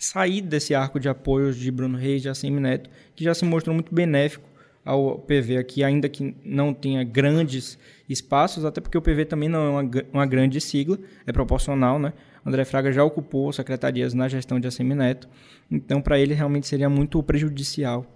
sair 0.00 0.40
desse 0.40 0.74
arco 0.74 0.98
de 0.98 1.08
apoios 1.08 1.56
de 1.56 1.70
Bruno 1.70 1.96
Reis, 1.96 2.22
de 2.22 2.28
Assemi 2.28 2.58
Neto, 2.58 2.88
que 3.14 3.22
já 3.22 3.34
se 3.34 3.44
mostrou 3.44 3.74
muito 3.74 3.94
benéfico 3.94 4.48
ao 4.84 5.18
PV 5.18 5.58
aqui, 5.58 5.84
ainda 5.84 6.08
que 6.08 6.34
não 6.42 6.72
tenha 6.72 7.04
grandes 7.04 7.78
espaços, 8.08 8.64
até 8.64 8.80
porque 8.80 8.96
o 8.96 9.02
PV 9.02 9.26
também 9.26 9.48
não 9.48 9.60
é 9.60 9.68
uma, 9.68 9.90
uma 10.12 10.26
grande 10.26 10.58
sigla, 10.60 10.98
é 11.26 11.32
proporcional, 11.32 11.98
né? 11.98 12.14
André 12.44 12.64
Fraga 12.64 12.90
já 12.90 13.04
ocupou 13.04 13.52
secretarias 13.52 14.14
na 14.14 14.26
gestão 14.26 14.58
de 14.58 14.66
Assemi 14.66 14.94
Neto, 14.94 15.28
então 15.70 16.00
para 16.00 16.18
ele 16.18 16.32
realmente 16.32 16.66
seria 16.66 16.88
muito 16.88 17.22
prejudicial. 17.22 18.06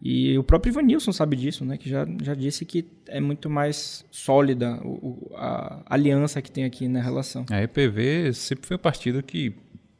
E 0.00 0.36
o 0.38 0.44
próprio 0.44 0.70
Ivanilson 0.70 1.10
sabe 1.10 1.36
disso, 1.36 1.64
né? 1.64 1.76
Que 1.76 1.88
já, 1.88 2.06
já 2.22 2.34
disse 2.34 2.64
que 2.64 2.86
é 3.08 3.18
muito 3.18 3.48
mais 3.48 4.04
sólida 4.10 4.78
o, 4.84 5.32
a 5.34 5.82
aliança 5.86 6.42
que 6.42 6.50
tem 6.50 6.64
aqui 6.64 6.86
na 6.86 7.00
relação. 7.00 7.46
A 7.50 7.62
EPV 7.62 8.32
sempre 8.34 8.66
foi 8.66 8.76
um 8.76 8.80
partido 8.80 9.22
que 9.22 9.54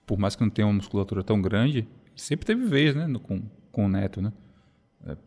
por 0.07 0.19
mais 0.19 0.37
que 0.37 0.42
não 0.42 0.51
tenha 0.51 0.66
uma 0.66 0.75
musculatura 0.75 1.23
tão 1.23 1.42
grande, 1.42 1.87
sempre 2.14 2.47
teve 2.47 2.64
vez, 2.64 2.95
né, 2.95 3.07
no, 3.07 3.21
com, 3.21 3.42
com 3.73 3.87
o 3.87 3.88
Neto, 3.88 4.23
né? 4.23 4.33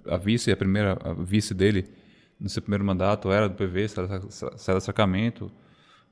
A 0.08 0.18
vice, 0.18 0.52
a 0.52 0.58
primeira 0.58 0.98
a 1.04 1.14
vice 1.14 1.54
dele 1.54 1.86
no 2.40 2.50
seu 2.50 2.62
primeiro 2.62 2.84
mandato 2.84 3.32
era 3.32 3.48
do 3.48 3.56
PV, 3.56 3.88
César 4.30 4.80
Sacramento. 4.80 5.52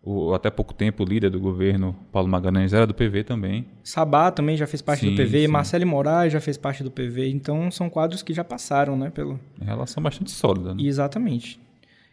O, 0.01 0.33
até 0.33 0.49
pouco 0.49 0.73
tempo, 0.73 1.03
o 1.03 1.05
líder 1.05 1.29
do 1.29 1.39
governo, 1.39 1.93
Paulo 2.11 2.29
Magalhães, 2.29 2.71
era 2.71 2.87
do 2.87 2.93
PV 2.93 3.25
também. 3.25 3.65
Sabá 3.83 4.31
também 4.31 4.55
já 4.55 4.65
fez 4.65 4.81
parte 4.81 5.01
sim, 5.01 5.15
do 5.15 5.21
PV, 5.21 5.41
sim. 5.41 5.47
Marcelo 5.47 5.85
Moraes 5.85 6.31
já 6.31 6.39
fez 6.39 6.57
parte 6.57 6.83
do 6.83 6.91
PV, 6.91 7.29
então 7.29 7.69
são 7.71 7.89
quadros 7.89 8.21
que 8.21 8.33
já 8.33 8.43
passaram, 8.43 8.95
né? 8.95 9.09
Pelo... 9.09 9.39
Em 9.61 9.65
relação 9.65 10.01
bastante 10.01 10.31
sólida. 10.31 10.73
Né? 10.73 10.83
Exatamente. 10.83 11.59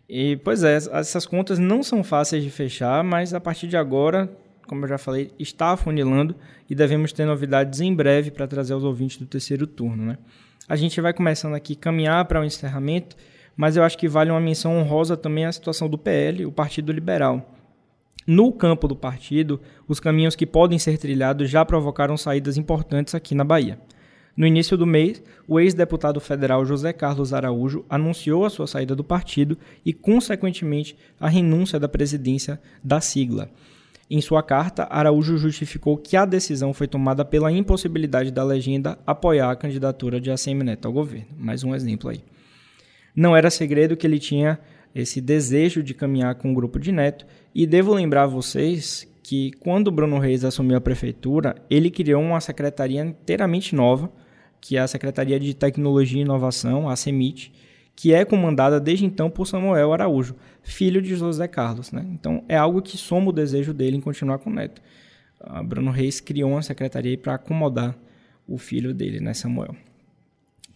E, 0.08 0.36
pois 0.38 0.64
é, 0.64 0.76
essas 0.76 1.24
contas 1.24 1.58
não 1.58 1.82
são 1.82 2.02
fáceis 2.02 2.42
de 2.42 2.50
fechar, 2.50 3.04
mas 3.04 3.32
a 3.32 3.40
partir 3.40 3.68
de 3.68 3.76
agora 3.76 4.30
como 4.66 4.84
eu 4.84 4.88
já 4.88 4.98
falei, 4.98 5.32
está 5.38 5.72
afunilando 5.72 6.34
e 6.68 6.74
devemos 6.74 7.12
ter 7.12 7.24
novidades 7.24 7.80
em 7.80 7.94
breve 7.94 8.30
para 8.30 8.46
trazer 8.46 8.72
aos 8.72 8.84
ouvintes 8.84 9.18
do 9.18 9.26
terceiro 9.26 9.66
turno. 9.66 10.04
Né? 10.04 10.18
A 10.68 10.76
gente 10.76 11.00
vai 11.00 11.12
começando 11.12 11.54
aqui 11.54 11.74
a 11.74 11.82
caminhar 11.82 12.24
para 12.24 12.40
o 12.40 12.42
um 12.42 12.46
encerramento, 12.46 13.16
mas 13.56 13.76
eu 13.76 13.82
acho 13.82 13.98
que 13.98 14.08
vale 14.08 14.30
uma 14.30 14.40
menção 14.40 14.76
honrosa 14.76 15.16
também 15.16 15.44
a 15.44 15.52
situação 15.52 15.88
do 15.88 15.98
PL, 15.98 16.46
o 16.46 16.52
Partido 16.52 16.92
Liberal. 16.92 17.50
No 18.26 18.50
campo 18.50 18.88
do 18.88 18.96
partido, 18.96 19.60
os 19.86 20.00
caminhos 20.00 20.34
que 20.34 20.46
podem 20.46 20.78
ser 20.78 20.96
trilhados 20.96 21.50
já 21.50 21.64
provocaram 21.64 22.16
saídas 22.16 22.56
importantes 22.56 23.14
aqui 23.14 23.34
na 23.34 23.44
Bahia. 23.44 23.78
No 24.36 24.46
início 24.46 24.76
do 24.76 24.86
mês, 24.86 25.22
o 25.46 25.60
ex-deputado 25.60 26.18
federal 26.20 26.64
José 26.64 26.92
Carlos 26.92 27.32
Araújo 27.32 27.84
anunciou 27.88 28.44
a 28.44 28.50
sua 28.50 28.66
saída 28.66 28.96
do 28.96 29.04
partido 29.04 29.56
e, 29.84 29.92
consequentemente, 29.92 30.96
a 31.20 31.28
renúncia 31.28 31.78
da 31.78 31.88
presidência 31.88 32.60
da 32.82 33.00
sigla. 33.00 33.50
Em 34.10 34.20
sua 34.20 34.42
carta, 34.42 34.86
Araújo 34.90 35.38
justificou 35.38 35.96
que 35.96 36.16
a 36.16 36.26
decisão 36.26 36.74
foi 36.74 36.86
tomada 36.86 37.24
pela 37.24 37.50
impossibilidade 37.50 38.30
da 38.30 38.44
legenda 38.44 38.98
apoiar 39.06 39.50
a 39.50 39.56
candidatura 39.56 40.20
de 40.20 40.30
ACM 40.30 40.62
Neto 40.62 40.86
ao 40.86 40.92
governo. 40.92 41.28
Mais 41.38 41.64
um 41.64 41.74
exemplo 41.74 42.10
aí. 42.10 42.20
Não 43.16 43.34
era 43.34 43.48
segredo 43.48 43.96
que 43.96 44.06
ele 44.06 44.18
tinha 44.18 44.58
esse 44.94 45.20
desejo 45.20 45.82
de 45.82 45.94
caminhar 45.94 46.34
com 46.36 46.52
o 46.52 46.54
grupo 46.54 46.78
de 46.78 46.92
Neto, 46.92 47.26
e 47.54 47.66
devo 47.66 47.94
lembrar 47.94 48.24
a 48.24 48.28
vocês 48.28 49.10
que 49.22 49.52
quando 49.52 49.90
Bruno 49.90 50.18
Reis 50.18 50.44
assumiu 50.44 50.76
a 50.76 50.80
prefeitura, 50.80 51.56
ele 51.68 51.90
criou 51.90 52.22
uma 52.22 52.40
secretaria 52.40 53.02
inteiramente 53.02 53.74
nova, 53.74 54.12
que 54.60 54.76
é 54.76 54.80
a 54.80 54.86
Secretaria 54.86 55.40
de 55.40 55.54
Tecnologia 55.54 56.18
e 56.18 56.22
Inovação, 56.22 56.88
a 56.88 56.94
CEMIT, 56.94 57.52
que 57.96 58.12
é 58.12 58.24
comandada 58.24 58.80
desde 58.80 59.04
então 59.04 59.30
por 59.30 59.46
Samuel 59.46 59.92
Araújo, 59.92 60.34
filho 60.62 61.00
de 61.00 61.14
José 61.14 61.46
Carlos. 61.46 61.92
Né? 61.92 62.04
Então 62.10 62.44
é 62.48 62.56
algo 62.56 62.82
que 62.82 62.96
soma 62.96 63.30
o 63.30 63.32
desejo 63.32 63.72
dele 63.72 63.96
em 63.96 64.00
continuar 64.00 64.38
com 64.38 64.50
o 64.50 64.52
neto. 64.52 64.82
A 65.40 65.62
Bruno 65.62 65.90
Reis 65.90 66.20
criou 66.20 66.50
uma 66.50 66.62
secretaria 66.62 67.16
para 67.18 67.34
acomodar 67.34 67.96
o 68.46 68.58
filho 68.58 68.92
dele, 68.92 69.20
né, 69.20 69.32
Samuel, 69.32 69.74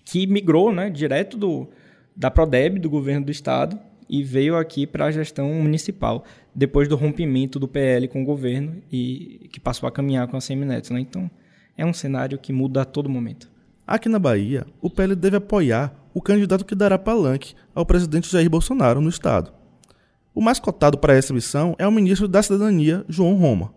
que 0.04 0.26
migrou 0.26 0.72
né, 0.72 0.88
direto 0.88 1.36
do, 1.36 1.68
da 2.16 2.30
Prodeb, 2.30 2.78
do 2.78 2.88
governo 2.88 3.26
do 3.26 3.30
estado, 3.30 3.78
e 4.08 4.22
veio 4.22 4.56
aqui 4.56 4.86
para 4.86 5.06
a 5.06 5.10
gestão 5.10 5.52
municipal, 5.52 6.24
depois 6.54 6.88
do 6.88 6.96
rompimento 6.96 7.58
do 7.58 7.68
PL 7.68 8.08
com 8.08 8.22
o 8.22 8.24
governo 8.24 8.82
e 8.90 9.48
que 9.52 9.60
passou 9.60 9.86
a 9.86 9.92
caminhar 9.92 10.26
com 10.28 10.36
a 10.36 10.40
Semineto. 10.40 10.94
Né? 10.94 11.00
Então 11.00 11.30
é 11.76 11.84
um 11.84 11.92
cenário 11.92 12.38
que 12.38 12.52
muda 12.52 12.82
a 12.82 12.84
todo 12.86 13.08
momento. 13.08 13.50
Aqui 13.86 14.08
na 14.08 14.18
Bahia, 14.18 14.66
o 14.80 14.90
PL 14.90 15.14
deve 15.14 15.36
apoiar 15.36 15.94
o 16.18 16.20
candidato 16.20 16.64
que 16.64 16.74
dará 16.74 16.98
palanque 16.98 17.54
ao 17.72 17.86
presidente 17.86 18.28
Jair 18.28 18.50
Bolsonaro 18.50 19.00
no 19.00 19.08
estado. 19.08 19.52
O 20.34 20.42
mais 20.42 20.58
cotado 20.58 20.98
para 20.98 21.14
essa 21.14 21.32
missão 21.32 21.76
é 21.78 21.86
o 21.86 21.92
ministro 21.92 22.26
da 22.26 22.42
Cidadania, 22.42 23.04
João 23.08 23.36
Roma. 23.36 23.72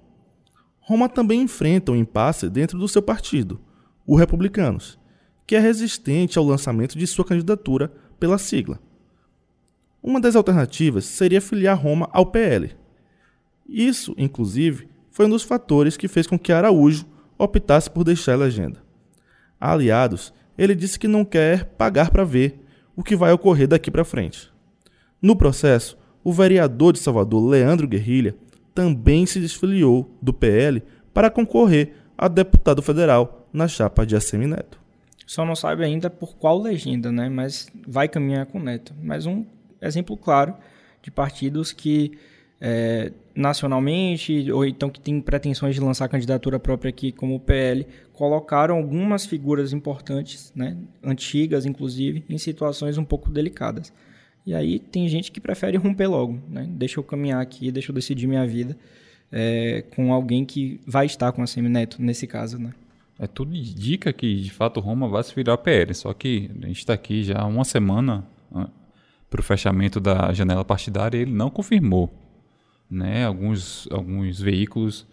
Roma 0.80 1.08
também 1.08 1.44
enfrenta 1.44 1.92
um 1.92 1.96
impasse 1.96 2.50
dentro 2.50 2.80
do 2.80 2.88
seu 2.88 3.00
partido, 3.00 3.62
o 4.08 4.16
Republicanos, 4.16 4.98
que 5.46 5.56
é 5.56 5.60
resistente 5.60 6.40
ao 6.40 6.44
lançamento 6.44 6.98
de 6.98 7.06
sua 7.06 7.24
candidatura 7.24 7.94
pela 8.20 8.40
sigla. 8.40 8.80
Uma 10.02 10.20
das 10.20 10.36
alternativas 10.36 11.06
seria 11.06 11.40
filiar 11.40 11.80
Roma 11.80 12.10
ao 12.12 12.26
PL. 12.26 12.76
Isso, 13.70 14.16
inclusive, 14.18 14.90
foi 15.12 15.28
um 15.28 15.30
dos 15.30 15.44
fatores 15.44 15.96
que 15.96 16.08
fez 16.08 16.26
com 16.26 16.40
que 16.40 16.52
Araújo 16.52 17.06
optasse 17.38 17.88
por 17.88 18.04
deixar 18.04 18.34
a 18.34 18.38
legenda 18.38 18.82
aliados, 19.62 20.34
ele 20.62 20.76
disse 20.76 21.00
que 21.00 21.08
não 21.08 21.26
quer 21.26 21.66
pagar 21.66 22.12
para 22.12 22.24
ver 22.24 22.64
o 22.96 23.02
que 23.02 23.16
vai 23.16 23.34
ocorrer 23.34 23.68
daqui 23.68 23.90
para 23.90 24.06
frente. 24.06 24.48
No 25.20 25.36
processo, 25.36 25.98
o 26.24 26.32
vereador 26.32 26.94
de 26.94 27.00
Salvador, 27.00 27.44
Leandro 27.50 27.88
Guerrilha, 27.88 28.36
também 28.76 29.26
se 29.26 29.40
desfiliou 29.40 30.16
do 30.22 30.32
PL 30.32 30.84
para 31.12 31.32
concorrer 31.32 31.96
a 32.16 32.28
deputado 32.28 32.80
federal 32.84 33.48
na 33.52 33.68
chapa 33.68 34.06
de 34.06 34.16
Assemi 34.16 34.46
Neto. 34.46 34.80
Só 35.26 35.44
não 35.44 35.56
sabe 35.56 35.84
ainda 35.84 36.12
por 36.12 36.36
qual 36.36 36.62
legenda, 36.62 37.12
né? 37.12 37.28
Mas 37.28 37.68
vai 37.88 38.08
caminhar 38.08 38.46
com 38.46 38.60
Neto. 38.60 38.94
Mas 39.02 39.26
um 39.26 39.44
exemplo 39.82 40.16
claro 40.16 40.54
de 41.02 41.10
partidos 41.10 41.72
que 41.72 42.12
é, 42.62 43.12
nacionalmente, 43.34 44.52
ou 44.52 44.64
então 44.64 44.92
que 44.92 45.02
tem 45.02 45.20
pretensões 45.20 45.74
de 45.74 45.82
lançar 45.82 46.08
candidatura 46.08 46.60
própria 46.60 46.90
aqui, 46.90 47.12
como 47.12 47.36
o 47.36 47.40
PL, 47.40 47.88
colocaram 48.22 48.78
algumas 48.78 49.26
figuras 49.26 49.74
importantes, 49.74 50.54
né, 50.56 50.78
antigas 51.04 51.66
inclusive, 51.66 52.24
em 52.30 52.38
situações 52.38 52.96
um 53.00 53.04
pouco 53.04 53.32
delicadas. 53.32 53.92
E 54.46 54.54
aí 54.54 54.78
tem 54.78 55.10
gente 55.10 55.32
que 55.32 55.42
prefere 55.42 55.76
romper 55.82 56.06
logo, 56.06 56.40
né? 56.48 56.68
deixa 56.70 57.00
eu 57.00 57.04
caminhar 57.04 57.42
aqui, 57.42 57.72
deixa 57.72 57.90
eu 57.90 57.96
decidir 57.96 58.28
minha 58.28 58.46
vida 58.46 58.78
é, 59.32 59.84
com 59.96 60.14
alguém 60.14 60.46
que 60.46 60.80
vai 60.86 61.08
estar 61.08 61.32
com 61.32 61.42
a 61.42 61.48
Semineto, 61.48 62.00
nesse 62.00 62.28
caso. 62.28 62.60
Né? 62.60 62.76
É 63.18 63.26
tudo 63.26 63.56
indica 63.56 64.14
que, 64.14 64.36
de 64.36 64.52
fato, 64.52 64.80
Roma 64.80 65.10
vai 65.10 65.24
se 65.24 65.34
virar 65.34 65.58
PL, 65.58 65.92
só 65.96 66.14
que 66.14 66.52
a 66.62 66.68
gente 66.68 66.78
está 66.78 66.94
aqui 66.94 67.24
já 67.24 67.40
há 67.40 67.48
uma 67.48 67.64
semana 67.64 68.24
para 69.32 69.40
o 69.40 69.44
fechamento 69.44 70.00
da 70.00 70.32
janela 70.32 70.64
partidária 70.64 71.18
e 71.18 71.22
ele 71.22 71.32
não 71.32 71.50
confirmou 71.50 72.14
né? 72.88 73.26
Alguns, 73.26 73.88
alguns 73.90 74.40
veículos 74.40 75.08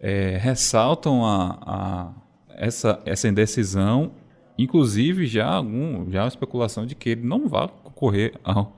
é, 0.00 0.38
ressaltam 0.38 1.24
a, 1.24 1.58
a, 1.60 2.12
essa, 2.56 3.00
essa 3.04 3.28
indecisão, 3.28 4.12
inclusive 4.58 5.26
já 5.26 5.46
algum 5.46 6.10
já 6.10 6.22
uma 6.22 6.28
especulação 6.28 6.86
de 6.86 6.94
que 6.94 7.10
ele 7.10 7.26
não 7.26 7.48
vai 7.48 7.68
concorrer 7.82 8.34
ao, 8.42 8.76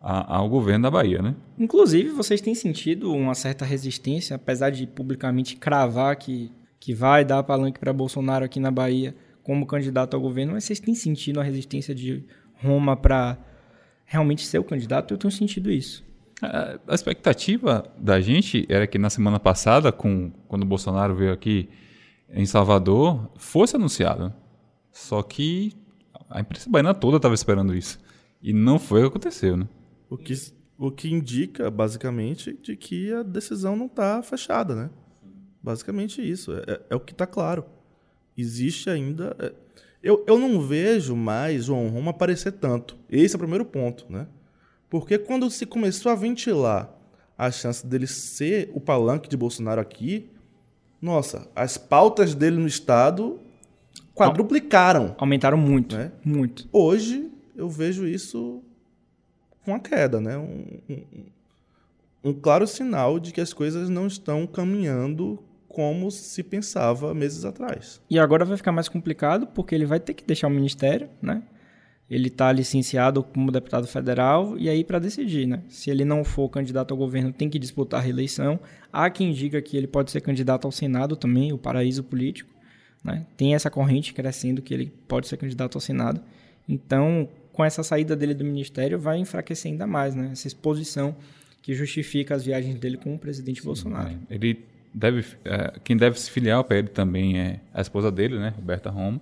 ao 0.00 0.48
governo 0.48 0.84
da 0.84 0.90
Bahia, 0.90 1.20
né? 1.20 1.34
Inclusive, 1.58 2.10
vocês 2.10 2.40
têm 2.40 2.54
sentido 2.54 3.12
uma 3.12 3.34
certa 3.34 3.64
resistência, 3.64 4.36
apesar 4.36 4.70
de 4.70 4.86
publicamente 4.86 5.56
cravar 5.56 6.16
que, 6.16 6.52
que 6.78 6.94
vai 6.94 7.24
dar 7.24 7.42
palanque 7.42 7.80
para 7.80 7.92
Bolsonaro 7.92 8.44
aqui 8.44 8.60
na 8.60 8.70
Bahia 8.70 9.14
como 9.42 9.66
candidato 9.66 10.14
ao 10.14 10.20
governo, 10.20 10.52
mas 10.52 10.64
vocês 10.64 10.80
têm 10.80 10.94
sentido 10.94 11.40
a 11.40 11.42
resistência 11.42 11.94
de 11.94 12.24
Roma 12.54 12.96
para 12.96 13.38
realmente 14.04 14.44
ser 14.44 14.58
o 14.58 14.64
candidato? 14.64 15.14
Eu 15.14 15.18
tenho 15.18 15.30
sentido 15.30 15.70
isso. 15.70 16.04
A 16.42 16.94
expectativa 16.94 17.90
da 17.98 18.20
gente 18.20 18.66
era 18.68 18.86
que 18.86 18.98
na 18.98 19.08
semana 19.08 19.40
passada, 19.40 19.90
com, 19.90 20.30
quando 20.48 20.64
o 20.64 20.66
Bolsonaro 20.66 21.14
veio 21.14 21.32
aqui 21.32 21.68
em 22.30 22.46
Salvador, 22.46 23.30
fosse 23.36 23.76
anunciado. 23.76 24.32
Só 24.92 25.22
que 25.22 25.72
a 26.28 26.40
imprensa 26.40 26.68
baiana 26.68 26.94
toda 26.94 27.16
estava 27.16 27.34
esperando 27.34 27.74
isso. 27.74 27.98
E 28.42 28.52
não 28.52 28.78
foi 28.78 29.00
o 29.00 29.02
que 29.04 29.16
aconteceu, 29.16 29.56
né? 29.56 29.68
O 30.08 30.16
que, 30.16 30.34
o 30.78 30.90
que 30.90 31.12
indica, 31.12 31.70
basicamente, 31.70 32.58
de 32.62 32.76
que 32.76 33.12
a 33.12 33.22
decisão 33.22 33.76
não 33.76 33.86
está 33.86 34.22
fechada, 34.22 34.74
né? 34.74 34.90
Basicamente 35.62 36.22
isso. 36.22 36.52
É, 36.52 36.62
é, 36.66 36.80
é 36.90 36.96
o 36.96 37.00
que 37.00 37.12
está 37.12 37.26
claro. 37.26 37.64
Existe 38.36 38.90
ainda. 38.90 39.36
É, 39.38 39.52
eu, 40.02 40.24
eu 40.26 40.38
não 40.38 40.60
vejo 40.60 41.16
mais 41.16 41.64
João 41.64 41.88
Roma 41.88 42.10
aparecer 42.10 42.52
tanto. 42.52 42.96
Esse 43.10 43.34
é 43.34 43.36
o 43.36 43.40
primeiro 43.40 43.64
ponto, 43.64 44.06
né? 44.08 44.26
Porque 44.88 45.18
quando 45.18 45.50
se 45.50 45.66
começou 45.66 46.12
a 46.12 46.14
ventilar 46.14 46.94
a 47.36 47.50
chance 47.50 47.86
dele 47.86 48.06
ser 48.06 48.70
o 48.72 48.80
palanque 48.80 49.28
de 49.28 49.36
Bolsonaro 49.36 49.80
aqui, 49.80 50.30
nossa, 51.00 51.48
as 51.54 51.76
pautas 51.76 52.34
dele 52.34 52.56
no 52.56 52.66
Estado 52.66 53.38
quadruplicaram. 54.14 55.14
Aumentaram 55.18 55.58
muito, 55.58 55.96
né? 55.96 56.12
Muito. 56.24 56.68
Hoje 56.72 57.30
eu 57.54 57.68
vejo 57.68 58.06
isso 58.06 58.62
com 59.64 59.74
a 59.74 59.80
queda, 59.80 60.20
né? 60.20 60.38
Um, 60.38 60.64
um, 60.88 61.04
um, 62.24 62.32
claro 62.32 62.66
sinal 62.66 63.18
de 63.18 63.32
que 63.32 63.40
as 63.40 63.52
coisas 63.52 63.88
não 63.88 64.06
estão 64.06 64.46
caminhando 64.46 65.42
como 65.68 66.10
se 66.10 66.42
pensava 66.42 67.12
meses 67.12 67.44
atrás. 67.44 68.00
E 68.08 68.18
agora 68.18 68.44
vai 68.44 68.56
ficar 68.56 68.72
mais 68.72 68.88
complicado 68.88 69.46
porque 69.48 69.74
ele 69.74 69.84
vai 69.84 70.00
ter 70.00 70.14
que 70.14 70.24
deixar 70.24 70.46
o 70.46 70.50
ministério, 70.50 71.10
né? 71.20 71.42
Ele 72.08 72.28
está 72.28 72.52
licenciado 72.52 73.22
como 73.22 73.50
deputado 73.50 73.86
federal 73.86 74.56
e 74.56 74.68
aí 74.68 74.84
para 74.84 74.98
decidir, 74.98 75.46
né? 75.46 75.62
Se 75.68 75.90
ele 75.90 76.04
não 76.04 76.22
for 76.22 76.48
candidato 76.48 76.92
ao 76.92 76.98
governo, 76.98 77.32
tem 77.32 77.50
que 77.50 77.58
disputar 77.58 78.00
a 78.00 78.02
reeleição. 78.02 78.60
Há 78.92 79.10
quem 79.10 79.32
diga 79.32 79.60
que 79.60 79.76
ele 79.76 79.88
pode 79.88 80.12
ser 80.12 80.20
candidato 80.20 80.66
ao 80.66 80.72
Senado 80.72 81.16
também, 81.16 81.52
o 81.52 81.58
paraíso 81.58 82.04
político, 82.04 82.48
né? 83.02 83.26
Tem 83.36 83.54
essa 83.54 83.68
corrente 83.68 84.14
crescendo 84.14 84.62
que 84.62 84.72
ele 84.72 84.92
pode 85.08 85.26
ser 85.26 85.36
candidato 85.36 85.76
ao 85.76 85.80
Senado. 85.80 86.20
Então, 86.68 87.28
com 87.52 87.64
essa 87.64 87.82
saída 87.82 88.14
dele 88.14 88.34
do 88.34 88.44
ministério, 88.44 88.98
vai 88.98 89.18
enfraquecer 89.18 89.72
ainda 89.72 89.86
mais, 89.86 90.14
né? 90.14 90.28
Essa 90.30 90.46
exposição 90.46 91.16
que 91.60 91.74
justifica 91.74 92.36
as 92.36 92.44
viagens 92.44 92.76
dele 92.76 92.96
com 92.96 93.14
o 93.16 93.18
presidente 93.18 93.60
Sim, 93.60 93.66
Bolsonaro. 93.66 94.10
É. 94.10 94.34
Ele 94.34 94.64
deve, 94.94 95.24
é, 95.44 95.72
quem 95.82 95.96
deve 95.96 96.20
se 96.20 96.30
filiar 96.30 96.58
ao 96.58 96.64
PL 96.64 96.88
também 96.88 97.36
é 97.36 97.58
a 97.74 97.80
esposa 97.80 98.12
dele, 98.12 98.38
né? 98.38 98.54
Roberta 98.56 98.90
Romo. 98.90 99.20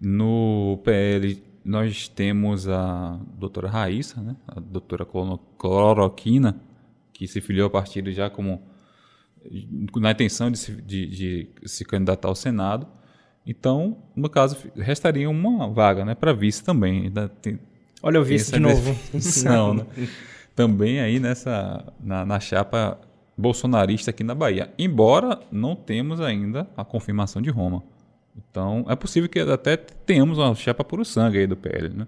No 0.00 0.80
PL 0.84 1.40
nós 1.64 2.08
temos 2.08 2.68
a 2.68 3.18
doutora 3.38 3.68
Raíssa, 3.68 4.20
né? 4.20 4.36
a 4.46 4.60
doutora 4.60 5.06
Cloroquina, 5.56 6.60
que 7.12 7.26
se 7.26 7.40
filiou 7.40 7.66
a 7.68 7.70
partir 7.70 8.04
já 8.12 8.28
como 8.28 8.60
na 9.96 10.10
intenção 10.10 10.50
de 10.50 10.58
se, 10.58 10.72
de, 10.72 11.06
de 11.06 11.48
se 11.64 11.84
candidatar 11.84 12.28
ao 12.28 12.34
Senado. 12.34 12.86
Então, 13.46 13.98
no 14.16 14.28
caso, 14.28 14.56
restaria 14.76 15.28
uma 15.28 15.68
vaga 15.68 16.04
né, 16.04 16.14
para 16.14 16.32
vice 16.32 16.62
também. 16.62 17.12
Tem, 17.40 17.58
Olha 18.02 18.20
o 18.20 18.24
vice 18.24 18.52
de 18.52 18.58
novo. 18.58 18.96
Não, 19.44 19.74
né? 19.74 19.86
Também 20.54 21.00
aí 21.00 21.18
nessa, 21.18 21.92
na, 22.00 22.24
na 22.24 22.40
chapa 22.40 22.98
bolsonarista 23.36 24.10
aqui 24.10 24.22
na 24.22 24.34
Bahia, 24.34 24.72
embora 24.78 25.40
não 25.50 25.74
temos 25.74 26.20
ainda 26.20 26.68
a 26.76 26.84
confirmação 26.84 27.42
de 27.42 27.50
Roma. 27.50 27.82
Então, 28.36 28.84
é 28.88 28.96
possível 28.96 29.28
que 29.28 29.38
até 29.38 29.76
tenhamos 29.76 30.38
uma 30.38 30.54
chapa 30.54 30.84
puro 30.84 31.04
sangue 31.04 31.38
aí 31.38 31.46
do 31.46 31.56
PL, 31.56 31.88
né? 31.90 32.06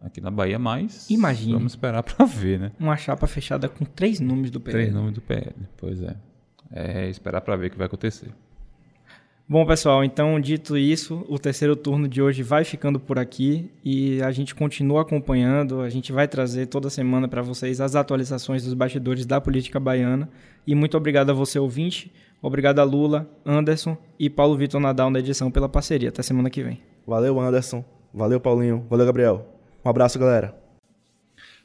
Aqui 0.00 0.20
na 0.20 0.30
Bahia, 0.30 0.58
mas 0.58 1.10
Imagine. 1.10 1.54
vamos 1.54 1.72
esperar 1.72 2.02
para 2.02 2.24
ver, 2.26 2.58
né? 2.58 2.72
Uma 2.78 2.96
chapa 2.96 3.26
fechada 3.26 3.68
com 3.68 3.84
três 3.84 4.20
nomes 4.20 4.50
do 4.50 4.60
PL. 4.60 4.78
Três 4.78 4.94
nomes 4.94 5.12
do 5.12 5.20
PL, 5.20 5.54
pois 5.76 6.00
é. 6.02 6.16
É 6.70 7.08
esperar 7.08 7.40
para 7.40 7.56
ver 7.56 7.66
o 7.66 7.70
que 7.70 7.78
vai 7.78 7.86
acontecer. 7.86 8.30
Bom, 9.50 9.64
pessoal, 9.64 10.04
então 10.04 10.38
dito 10.38 10.76
isso, 10.76 11.24
o 11.26 11.38
terceiro 11.38 11.74
turno 11.74 12.06
de 12.06 12.20
hoje 12.20 12.42
vai 12.42 12.64
ficando 12.64 13.00
por 13.00 13.18
aqui 13.18 13.70
e 13.82 14.20
a 14.20 14.30
gente 14.30 14.54
continua 14.54 15.00
acompanhando. 15.00 15.80
A 15.80 15.88
gente 15.88 16.12
vai 16.12 16.28
trazer 16.28 16.66
toda 16.66 16.90
semana 16.90 17.26
para 17.26 17.40
vocês 17.40 17.80
as 17.80 17.96
atualizações 17.96 18.62
dos 18.62 18.74
bastidores 18.74 19.24
da 19.24 19.40
política 19.40 19.80
baiana. 19.80 20.28
E 20.66 20.74
muito 20.74 20.98
obrigado 20.98 21.30
a 21.30 21.32
você, 21.32 21.58
ouvinte. 21.58 22.12
Obrigado 22.42 22.78
a 22.78 22.84
Lula, 22.84 23.26
Anderson 23.42 23.96
e 24.18 24.28
Paulo 24.28 24.54
Vitor 24.54 24.82
Nadal 24.82 25.08
na 25.08 25.18
edição 25.18 25.50
pela 25.50 25.66
parceria. 25.66 26.10
Até 26.10 26.22
semana 26.22 26.50
que 26.50 26.62
vem. 26.62 26.82
Valeu, 27.06 27.40
Anderson. 27.40 27.82
Valeu, 28.12 28.38
Paulinho. 28.38 28.84
Valeu, 28.90 29.06
Gabriel. 29.06 29.46
Um 29.82 29.88
abraço, 29.88 30.18
galera. 30.18 30.54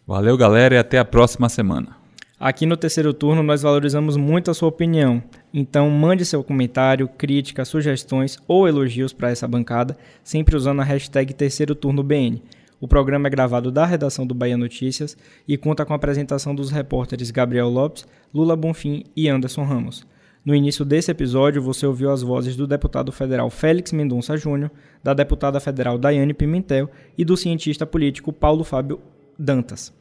Valeu, 0.07 0.37
galera, 0.37 0.75
e 0.75 0.77
até 0.77 0.99
a 0.99 1.05
próxima 1.05 1.49
semana. 1.49 2.02
Aqui 2.39 2.65
no 2.65 2.75
terceiro 2.75 3.13
turno 3.13 3.43
nós 3.43 3.61
valorizamos 3.61 4.17
muito 4.17 4.49
a 4.49 4.53
sua 4.53 4.67
opinião, 4.67 5.23
então 5.53 5.89
mande 5.89 6.25
seu 6.25 6.43
comentário, 6.43 7.07
crítica, 7.07 7.63
sugestões 7.63 8.37
ou 8.47 8.67
elogios 8.67 9.13
para 9.13 9.29
essa 9.29 9.47
bancada, 9.47 9.95
sempre 10.23 10.55
usando 10.55 10.81
a 10.81 10.83
hashtag 10.83 11.33
terceiro 11.33 11.75
turno 11.75 12.03
BN. 12.03 12.41
O 12.81 12.87
programa 12.87 13.27
é 13.27 13.29
gravado 13.29 13.71
da 13.71 13.85
redação 13.85 14.27
do 14.27 14.33
Bahia 14.33 14.57
Notícias 14.57 15.15
e 15.47 15.55
conta 15.55 15.85
com 15.85 15.93
a 15.93 15.95
apresentação 15.95 16.53
dos 16.53 16.69
repórteres 16.69 17.31
Gabriel 17.31 17.69
Lopes, 17.69 18.05
Lula 18.33 18.57
Bonfim 18.57 19.05
e 19.15 19.29
Anderson 19.29 19.63
Ramos. 19.63 20.05
No 20.43 20.53
início 20.53 20.83
desse 20.83 21.09
episódio, 21.09 21.61
você 21.61 21.85
ouviu 21.85 22.11
as 22.11 22.21
vozes 22.21 22.57
do 22.57 22.67
deputado 22.67 23.11
federal 23.13 23.49
Félix 23.49 23.93
Mendonça 23.93 24.35
Júnior, 24.35 24.69
da 25.01 25.13
deputada 25.13 25.61
federal 25.61 25.97
Daiane 25.97 26.33
Pimentel 26.33 26.89
e 27.17 27.23
do 27.23 27.37
cientista 27.37 27.85
político 27.85 28.33
Paulo 28.33 28.65
Fábio 28.65 28.99
Dantas. 29.39 29.93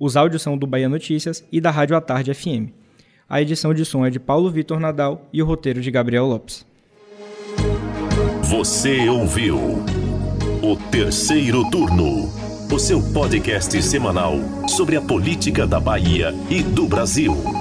Os 0.00 0.16
áudios 0.16 0.40
são 0.40 0.56
do 0.56 0.66
Bahia 0.66 0.88
Notícias 0.88 1.44
e 1.52 1.60
da 1.60 1.70
Rádio 1.70 1.94
à 1.94 2.00
Tarde 2.00 2.32
FM. 2.32 2.72
A 3.28 3.42
edição 3.42 3.74
de 3.74 3.84
som 3.84 4.06
é 4.06 4.08
de 4.08 4.18
Paulo 4.18 4.50
Vitor 4.50 4.80
Nadal 4.80 5.28
e 5.30 5.42
o 5.42 5.46
roteiro 5.46 5.82
de 5.82 5.90
Gabriel 5.90 6.24
Lopes. 6.24 6.64
Você 8.44 9.06
ouviu 9.10 9.58
o 10.62 10.76
terceiro 10.90 11.68
turno, 11.70 12.32
o 12.72 12.78
seu 12.78 13.02
podcast 13.12 13.80
semanal 13.82 14.36
sobre 14.66 14.96
a 14.96 15.02
política 15.02 15.66
da 15.66 15.78
Bahia 15.78 16.34
e 16.48 16.62
do 16.62 16.86
Brasil. 16.86 17.59